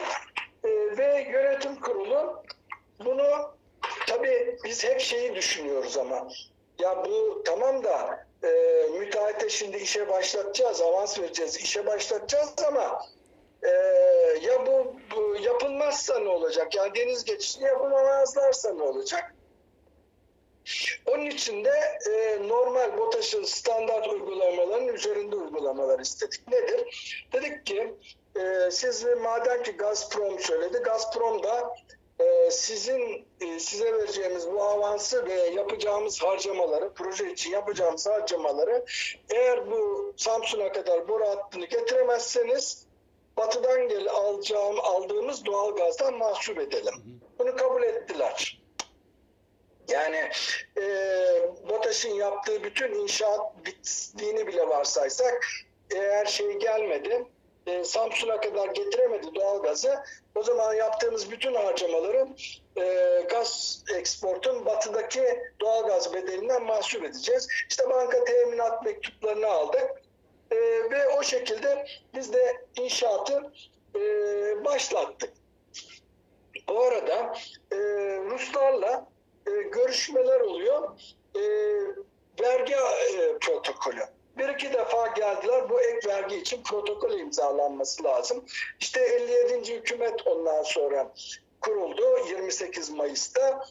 [0.63, 2.43] e, ve yönetim kurulu
[3.05, 3.55] bunu
[4.07, 6.27] tabii biz hep şeyi düşünüyoruz ama
[6.79, 8.49] ya bu tamam da e,
[8.99, 13.01] müteahhite şimdi işe başlatacağız, avans vereceğiz, işe başlatacağız ama
[13.63, 13.69] e,
[14.41, 16.75] ya bu, bu yapılmazsa ne olacak?
[16.75, 19.35] Yani deniz geçişini yapamazlarsa ne olacak?
[21.05, 26.47] Onun için de e, normal BOTAŞ'ın standart uygulamaların üzerinde uygulamalar istedik.
[26.47, 27.27] Nedir?
[27.33, 27.93] Dedik ki
[28.35, 31.75] e, siz madem ki Gazprom söyledi, Gazprom da
[32.19, 38.85] e, sizin e, size vereceğimiz bu avansı ve yapacağımız harcamaları, proje için yapacağımız harcamaları
[39.29, 42.85] eğer bu Samsun'a kadar boru hattını getiremezseniz
[43.37, 46.93] batıdan gel alacağım aldığımız doğal gazdan mahsup edelim.
[47.39, 48.63] Bunu kabul ettiler.
[49.89, 50.29] Yani
[50.77, 50.83] e,
[51.69, 55.45] BOTAŞ'ın yaptığı bütün inşaat bittiğini bile varsaysak
[55.95, 57.25] eğer şey gelmedi,
[57.67, 60.03] e, Samsun'a kadar getiremedi doğalgazı,
[60.35, 62.27] o zaman yaptığımız bütün harcamaları
[62.77, 65.23] e, gaz eksportun batıdaki
[65.59, 67.47] doğalgaz bedelinden mahsup edeceğiz.
[67.69, 70.03] İşte banka teminat mektuplarını aldık
[70.51, 70.55] e,
[70.91, 71.85] ve o şekilde
[72.15, 73.51] biz de inşaatı
[73.95, 73.99] e,
[74.65, 75.33] başlattık.
[76.67, 77.35] Bu arada
[77.71, 77.77] e,
[78.29, 79.07] Ruslarla
[79.47, 80.89] e, görüşmeler oluyor.
[81.35, 81.41] E,
[82.41, 84.01] vergi e, protokolü.
[84.37, 85.69] Bir iki defa geldiler.
[85.69, 88.45] Bu ek vergi için protokol imzalanması lazım.
[88.79, 89.73] İşte 57.
[89.73, 91.13] hükümet ondan sonra
[91.61, 93.65] kuruldu 28 Mayıs'ta.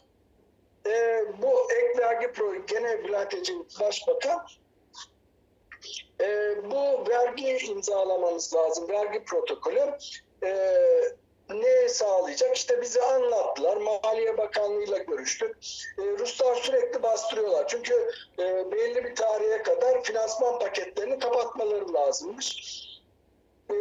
[0.85, 4.45] E, bu ek vergi pro gene Bülent Ecevit Başbakan
[6.21, 8.89] e, bu vergi imzalamamız lazım.
[8.89, 9.97] Vergi protokolü.
[10.43, 10.49] E,
[11.49, 12.57] ne sağlayacak?
[12.57, 13.77] İşte bize anlattılar.
[13.77, 15.57] Maliye Bakanlığı'yla görüştük.
[15.97, 17.67] E, Ruslar sürekli bastırıyorlar.
[17.67, 22.79] Çünkü e, belli bir tarihe kadar finansman paketlerini kapatmaları lazımmış.
[23.69, 23.75] E,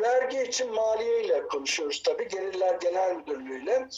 [0.00, 2.28] vergi için maliye ile konuşuyoruz tabii.
[2.28, 3.88] Gelirler Genel Müdürlüğü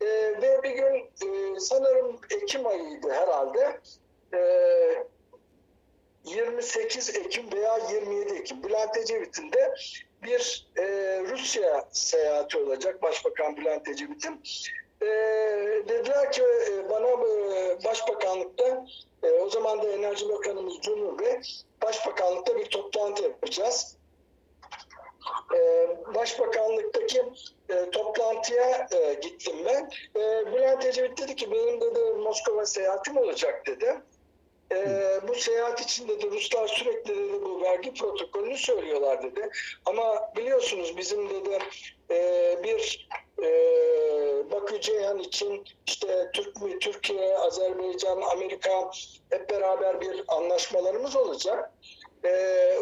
[0.00, 0.06] E,
[0.42, 3.80] ve bir gün e, sanırım Ekim ayıydı herhalde.
[4.34, 4.40] E,
[6.24, 9.74] 28 Ekim veya 27 Ekim Bülent Ecevit'in de
[10.24, 10.84] bir e,
[11.30, 14.42] Rusya seyahati olacak Başbakan Bülent Ecevit'in.
[15.02, 15.06] E,
[15.88, 18.86] dediler ki e, bana e, Başbakanlıkta
[19.22, 21.40] e, o zaman da Enerji Bakanımız Cumhur Bey
[21.82, 23.96] Başbakanlıkta bir toplantı yapacağız.
[25.54, 27.22] E, Başbakanlıktaki
[27.68, 29.90] e, toplantıya e, gittim ben.
[30.20, 33.96] E, Bülent Ecevit dedi ki benim dedi Moskova seyahatim olacak dedi.
[34.72, 39.50] Ee, bu seyahat içinde de Ruslar sürekli dedi bu vergi protokolünü söylüyorlar dedi.
[39.86, 41.58] Ama biliyorsunuz bizim dedi
[42.10, 43.08] e, bir
[43.42, 43.50] e,
[44.50, 48.90] Bakü Ceyhan için işte Türk Türkiye, Azerbaycan, Amerika
[49.30, 51.72] hep beraber bir anlaşmalarımız olacak.
[52.24, 52.30] E,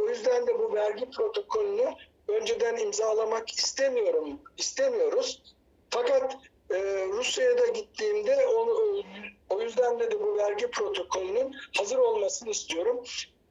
[0.02, 1.94] o yüzden de bu vergi protokolünü
[2.28, 5.42] önceden imzalamak istemiyorum, istemiyoruz.
[5.90, 6.36] Fakat
[6.72, 9.02] e, Rusya'ya da gittiğimde onu,
[9.50, 13.04] o yüzden de, de bu vergi protokolünün hazır olmasını istiyorum.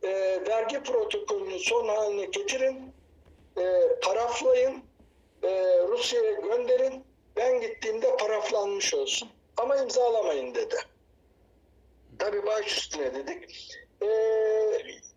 [0.04, 0.10] E,
[0.48, 2.94] vergi protokolünün son haline getirin,
[3.58, 3.64] e,
[4.02, 4.84] paraflayın,
[5.44, 5.50] e,
[5.88, 7.04] Rusya'ya gönderin.
[7.36, 9.30] Ben gittiğimde paraflanmış olsun.
[9.58, 10.76] Ama imzalamayın dedi.
[12.20, 13.72] Tabii baş üstüne dedik.
[14.02, 14.08] E,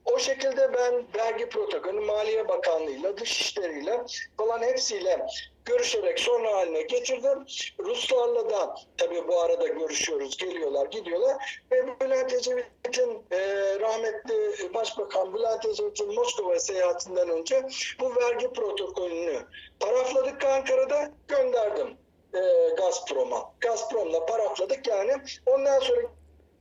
[0.05, 4.01] o şekilde ben vergi protokolü, Maliye Bakanlığı'yla, Dışişleri'yle
[4.37, 5.27] falan hepsiyle
[5.65, 7.47] görüşerek son haline getirdim.
[7.79, 11.63] Ruslarla da tabii bu arada görüşüyoruz, geliyorlar, gidiyorlar.
[11.73, 13.39] Ve Bülent Ecevit'in e,
[13.81, 17.63] rahmetli Başbakan Bülent Ecevit'in Moskova seyahatinden önce
[18.01, 19.47] bu vergi protokolünü
[19.81, 21.97] parafladık Ankara'da gönderdim
[22.35, 23.53] e, Gazprom'a.
[23.61, 25.13] Gazprom'la parafladık yani.
[25.47, 26.03] Ondan sonra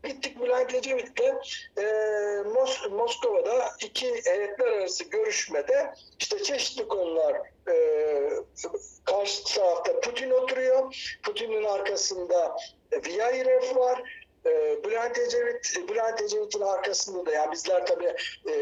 [0.04, 1.34] Gittik Bülent Ecevit'le
[1.78, 1.84] e,
[2.54, 7.76] Mos Moskova'da iki heyetler arası görüşmede işte çeşitli konular e,
[9.06, 10.96] karşı tarafta Putin oturuyor.
[11.24, 12.58] Putin'in arkasında
[13.06, 14.24] Viyayirev var.
[14.46, 18.14] E, Bülent Ecevit, Bülent Ecevit'in arkasında da yani bizler tabii
[18.50, 18.54] e,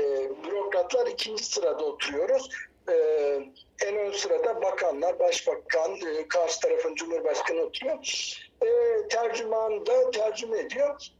[0.44, 2.50] bürokratlar ikinci sırada oturuyoruz.
[2.90, 2.94] E,
[3.86, 7.98] en ön sırada bakanlar, başbakan, e, karşı tarafın cumhurbaşkanı oturuyor.
[8.64, 8.68] E,
[9.08, 11.12] tercüman da tercüme ediyor.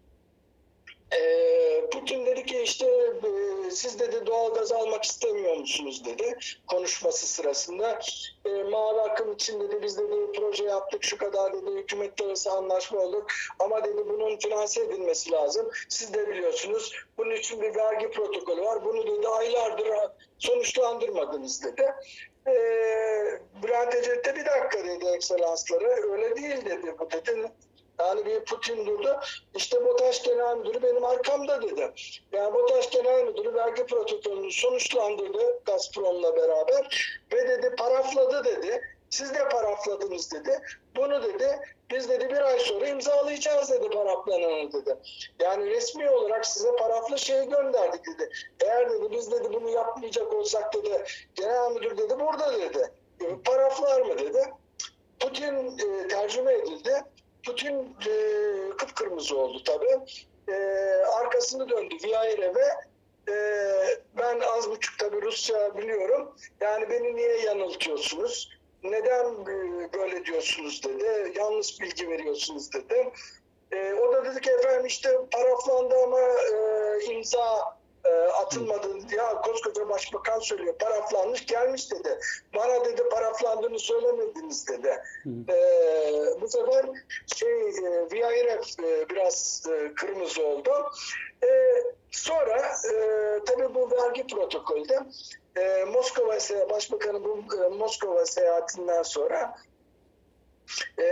[1.16, 6.38] Ee, Putin dedi ki işte e, siz dedi doğal gaz almak istemiyor musunuz dedi
[6.68, 8.00] konuşması sırasında.
[8.46, 13.00] E, mavi akım için dedi biz dedi proje yaptık şu kadar dedi hükümetler arası anlaşma
[13.00, 13.28] olduk
[13.60, 15.70] ama dedi bunun finanse edilmesi lazım.
[15.90, 18.86] Siz de biliyorsunuz bunun için bir vergi protokolü var.
[18.86, 19.88] Bunu dedi aylardır
[20.40, 21.94] sonuçlandırmadınız dedi.
[22.48, 22.54] E,
[23.64, 27.52] Bülent Ecevit de bir dakika dedi ekselansları öyle değil dedi bu dedi
[28.00, 29.20] yani bir Putin durdu.
[29.56, 31.92] İşte BOTAŞ Genel Müdürü benim arkamda dedi.
[32.32, 38.82] Yani BOTAŞ Genel Müdürü vergi protokolünü sonuçlandırdı Gazprom'la beraber ve dedi parafladı dedi.
[39.10, 40.62] Siz de parafladınız dedi.
[40.96, 41.60] Bunu dedi
[41.92, 44.98] biz dedi bir ay sonra imzalayacağız dedi paraflananı dedi.
[45.40, 48.30] Yani resmi olarak size paraflı şeyi gönderdik dedi.
[48.64, 51.04] Eğer dedi biz dedi bunu yapmayacak olsak dedi
[51.36, 52.92] genel müdür dedi burada dedi.
[53.46, 54.54] Paraflar mı dedi.
[55.20, 57.04] Putin e, tercüme edildi.
[57.46, 58.14] Putin e,
[58.78, 60.00] kıpkırmızı oldu tabii.
[60.48, 60.56] E,
[61.06, 62.70] arkasını döndü Viyayirev'e.
[63.32, 63.36] E,
[64.18, 66.36] ben az buçuk tabii Rusça biliyorum.
[66.62, 68.50] Yani beni niye yanıltıyorsunuz?
[68.84, 71.34] Neden e, böyle diyorsunuz dedi.
[71.40, 73.12] Yanlış bilgi veriyorsunuz dedi.
[73.72, 78.88] E, o da dedi ki efendim işte paraflandı ama e, imza e, atılmadı.
[79.16, 82.20] Ya koskoca başbakan söylüyor paraflanmış gelmiş dedi.
[82.56, 85.02] Bana dedi paraflandığını söylemediniz dedi.
[85.50, 85.56] E,
[86.42, 86.86] bu sefer
[87.36, 90.72] şey e, Viyayirev e, biraz e, kırmızı oldu.
[91.44, 91.48] E,
[92.12, 92.58] sonra
[92.94, 92.96] e,
[93.46, 95.00] tabii bu vergi protokolde
[95.56, 96.38] e, Moskova
[96.70, 99.56] Başbakanı bu e, Moskova seyahatinden sonra
[101.00, 101.06] e,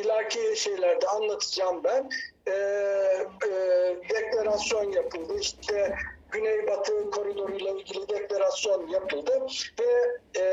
[0.00, 2.10] ileriki şeylerde anlatacağım ben.
[2.50, 2.54] E,
[3.46, 5.38] e, deklarasyon yapıldı.
[5.40, 5.94] İşte
[6.30, 9.46] Güneybatı koridoruyla ilgili deklarasyon yapıldı
[9.80, 10.44] ve e,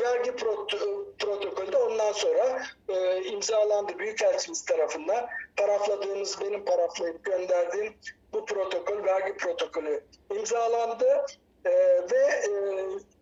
[0.00, 5.26] vergi proto- protokolü de ondan sonra e, imzalandı Büyükelçimiz tarafından.
[5.56, 7.94] Parafladığımız, benim paraflayıp gönderdiğim
[8.32, 10.04] bu protokol, vergi protokolü
[10.36, 11.26] imzalandı.
[11.64, 11.70] E,
[12.12, 12.50] ve e,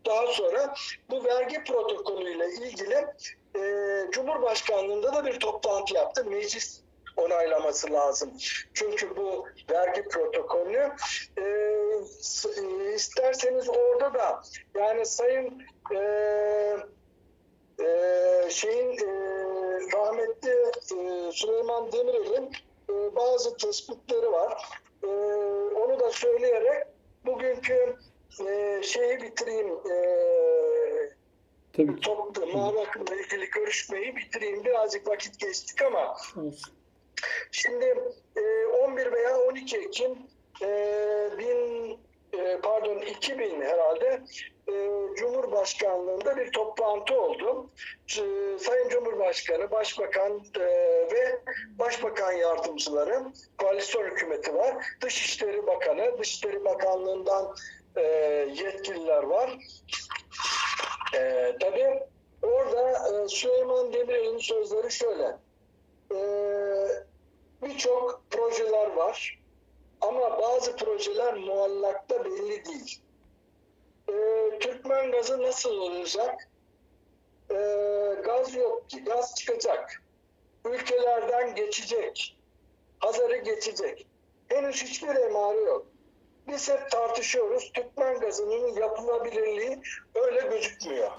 [0.06, 0.74] daha sonra
[1.11, 3.06] bu vergi protokolüyle ilgili
[3.56, 3.61] e,
[4.11, 6.24] Cumhurbaşkanlığında da bir toplantı yaptı.
[6.24, 6.80] Meclis
[7.20, 8.30] onaylaması lazım.
[8.74, 10.92] Çünkü bu vergi protokolünü
[11.38, 14.42] e, e, isterseniz orada da
[14.74, 15.62] yani Sayın
[15.94, 15.98] e,
[17.80, 19.10] e, şeyin e,
[19.92, 22.50] rahmetli e, Süleyman Demirel'in
[22.90, 24.68] e, bazı tespitleri var.
[25.02, 25.06] E,
[25.74, 26.84] onu da söyleyerek
[27.26, 27.96] bugünkü
[28.48, 29.68] e, şeyi bitireyim.
[29.68, 29.96] E,
[31.72, 32.00] Tabii ki.
[32.00, 32.76] toplu mavi
[33.22, 34.64] ilgili görüşmeyi bitireyim.
[34.64, 36.74] Birazcık vakit geçtik ama Olsun.
[37.52, 37.84] Şimdi
[38.36, 40.18] e, 11 veya 12 Ekim
[40.62, 40.68] e,
[41.38, 41.90] bin
[42.32, 44.22] e, pardon 2000 herhalde
[44.68, 44.74] e,
[45.16, 47.66] Cumhurbaşkanlığında bir toplantı oldu.
[48.08, 50.60] E, Sayın Cumhurbaşkanı, Başbakan e,
[51.12, 51.40] ve
[51.78, 53.22] Başbakan yardımcıları,
[53.58, 54.86] koalisyon hükümeti var.
[55.00, 57.54] Dışişleri Bakanı, Dışişleri Bakanlığından
[57.96, 58.02] e,
[58.54, 59.58] yetkililer var.
[61.14, 62.00] E, tabii
[62.42, 65.36] orada e, Süleyman Demirel'in sözleri şöyle.
[67.62, 69.40] Birçok projeler var.
[70.00, 73.02] Ama bazı projeler muallakta belli değil.
[74.08, 76.48] Ee, Türkmen gazı nasıl olacak?
[77.50, 77.54] Ee,
[78.24, 79.04] gaz yok ki.
[79.04, 80.02] Gaz çıkacak.
[80.64, 82.36] Ülkelerden geçecek.
[82.98, 84.06] Hazarı geçecek.
[84.48, 85.86] Henüz hiçbir emare yok.
[86.48, 87.72] Biz hep tartışıyoruz.
[87.72, 89.82] Türkmen gazının yapılabilirliği
[90.14, 91.11] öyle gözükmüyor.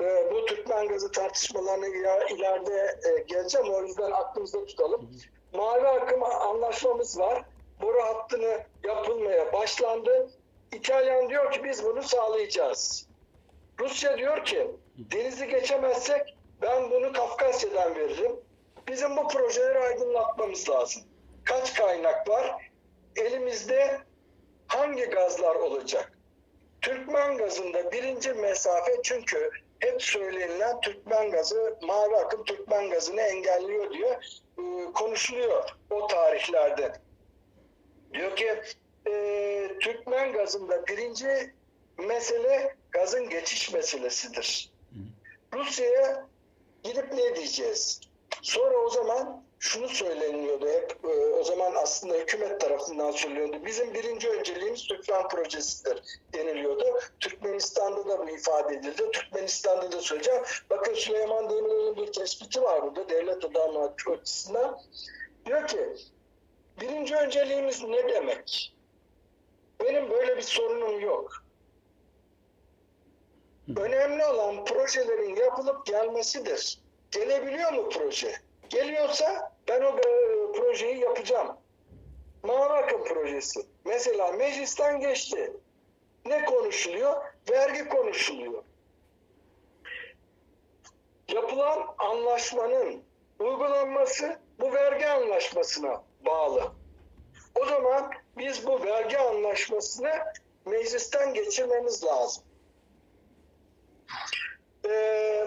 [0.00, 3.74] Ee, bu Türkmen gazı tartışmalarına iler- ileride e, geleceğim.
[3.74, 5.10] O yüzden aklımızda tutalım.
[5.52, 7.42] Mavi akım anlaşmamız var.
[7.82, 10.30] Boru hattını yapılmaya başlandı.
[10.72, 13.06] İtalyan diyor ki biz bunu sağlayacağız.
[13.80, 18.32] Rusya diyor ki denizi geçemezsek ben bunu Kafkasya'dan veririm.
[18.88, 21.02] Bizim bu projeleri aydınlatmamız lazım.
[21.44, 22.70] Kaç kaynak var?
[23.16, 24.00] Elimizde
[24.66, 26.12] hangi gazlar olacak?
[26.80, 29.50] Türkmen gazında birinci mesafe çünkü
[29.80, 34.24] hep söylenilen Türkmen gazı, mavi akım Türkmen gazını engelliyor diyor.
[34.58, 36.92] Ee, konuşuluyor o tarihlerde.
[38.14, 38.60] Diyor ki
[39.06, 41.54] e, Türkmen gazında birinci
[41.98, 44.72] mesele gazın geçiş meselesidir.
[45.54, 46.26] Rusya'ya
[46.82, 48.00] gidip ne diyeceğiz?
[48.42, 53.66] Sonra o zaman şunu söyleniyordu hep e, o zaman aslında hükümet tarafından söyleniyordu.
[53.66, 56.02] Bizim birinci önceliğimiz Türkmen projesidir
[56.32, 56.84] deniliyordu.
[57.20, 59.10] Türkmenistan'da da bu ifade edildi.
[59.10, 60.42] Türkmenistan'da da söyleyeceğim.
[60.70, 64.80] Bakın Süleyman Demirel'in bir tespiti var burada devlet adamı açısından.
[65.46, 65.96] Diyor ki
[66.80, 68.76] birinci önceliğimiz ne demek?
[69.80, 71.42] Benim böyle bir sorunum yok.
[73.76, 76.78] Önemli olan projelerin yapılıp gelmesidir.
[77.10, 78.45] Gelebiliyor mu proje?
[78.70, 80.02] Geliyorsa ben o e,
[80.52, 81.56] projeyi yapacağım.
[82.42, 83.60] Mavi akım projesi.
[83.84, 85.52] Mesela meclisten geçti.
[86.26, 87.22] Ne konuşuluyor?
[87.50, 88.62] Vergi konuşuluyor.
[91.28, 93.02] Yapılan anlaşmanın
[93.38, 96.72] uygulanması bu vergi anlaşmasına bağlı.
[97.54, 100.12] O zaman biz bu vergi anlaşmasını
[100.66, 102.44] meclisten geçirmemiz lazım.
[104.88, 105.46] Ee,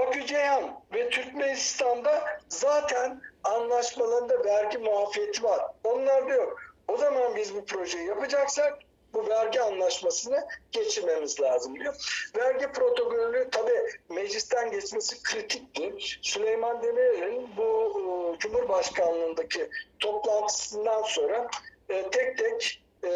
[0.00, 5.60] Bakü Ceyhan ve Türkmenistan'da zaten anlaşmalarında vergi muafiyeti var.
[5.84, 6.60] Onlarda yok.
[6.88, 8.78] O zaman biz bu projeyi yapacaksak
[9.14, 11.94] bu vergi anlaşmasını geçirmemiz lazım diyor.
[12.36, 13.72] Vergi protokolü tabi
[14.08, 15.94] meclisten geçmesi kritikti.
[16.22, 21.48] Süleyman Demirel'in bu e, Cumhurbaşkanlığındaki toplantısından sonra
[21.88, 23.10] e, tek tek e,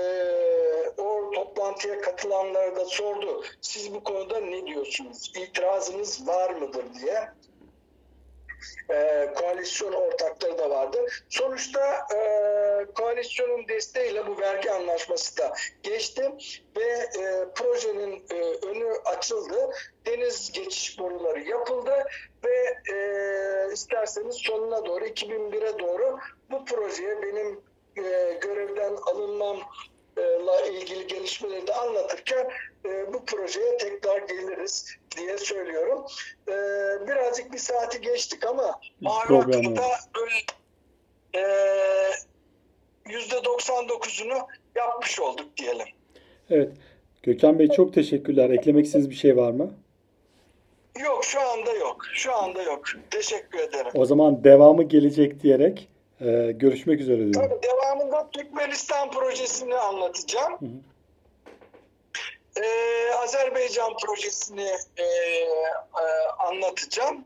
[0.98, 3.44] o toplantıya katılanlara da sordu.
[3.60, 5.32] Siz bu konuda ne diyorsunuz?
[5.36, 7.28] İtirazınız var mıdır diye.
[8.90, 11.06] E, koalisyon ortakları da vardı.
[11.28, 12.18] Sonuçta e,
[12.94, 16.30] koalisyonun desteğiyle bu vergi anlaşması da geçti
[16.76, 19.70] ve e, projenin e, önü açıldı.
[20.06, 22.04] Deniz geçiş boruları yapıldı
[22.44, 26.18] ve e, isterseniz sonuna doğru 2001'e doğru
[26.50, 27.60] bu projeye benim
[27.96, 32.48] e, görevden alınmamla ilgili gelişmeleri de anlatırken
[32.84, 36.04] e, bu projeye tekrar geliriz diye söylüyorum.
[36.48, 36.52] E,
[37.08, 38.80] birazcık bir saati geçtik ama
[39.30, 39.46] yok.
[39.48, 40.34] böyle
[41.34, 41.42] e,
[43.06, 45.86] %99'unu yapmış olduk diyelim.
[46.50, 46.72] Evet.
[47.22, 48.50] Gökhan Bey çok teşekkürler.
[48.50, 49.74] Eklemek istediğiniz bir şey var mı?
[51.04, 52.06] Yok şu anda yok.
[52.12, 52.84] Şu anda yok.
[53.10, 53.90] Teşekkür ederim.
[53.94, 55.88] O zaman devamı gelecek diyerek
[56.20, 57.32] e, görüşmek üzere diyorum.
[57.50, 60.52] Tabii devamında Türkmenistan projesini anlatacağım.
[60.52, 60.66] hı.
[62.64, 62.66] e,
[63.14, 66.06] Azerbaycan projesini e, e,
[66.38, 67.24] anlatacağım.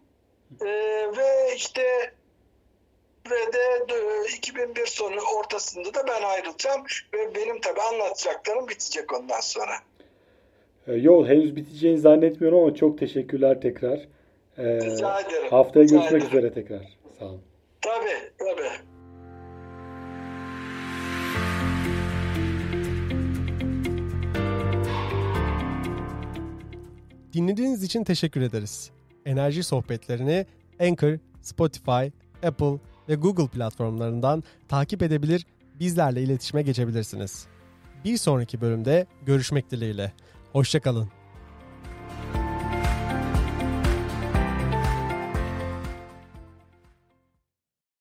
[0.61, 0.67] E,
[1.17, 2.13] ve işte
[3.31, 6.83] ve de e, 2001 sonu ortasında da ben ayrılacağım
[7.15, 9.73] ve benim tabii anlatacaklarım bitecek ondan sonra.
[10.87, 13.99] E, Yol henüz biteceğini zannetmiyorum ama çok teşekkürler tekrar.
[14.59, 15.49] E, Rica ederim.
[15.51, 16.39] haftaya Rica görüşmek ederim.
[16.39, 16.97] üzere tekrar.
[17.19, 17.43] Sağ olun.
[17.81, 18.89] Tabii, tabii.
[27.33, 28.91] Dinlediğiniz için teşekkür ederiz.
[29.27, 30.47] Enerji sohbetlerini
[30.81, 32.07] Anchor, Spotify,
[32.47, 35.47] Apple ve Google platformlarından takip edebilir,
[35.81, 37.47] bizlerle iletişime geçebilirsiniz.
[38.05, 40.13] Bir sonraki bölümde görüşmek dileğiyle.
[40.53, 41.18] Hoşçakalın.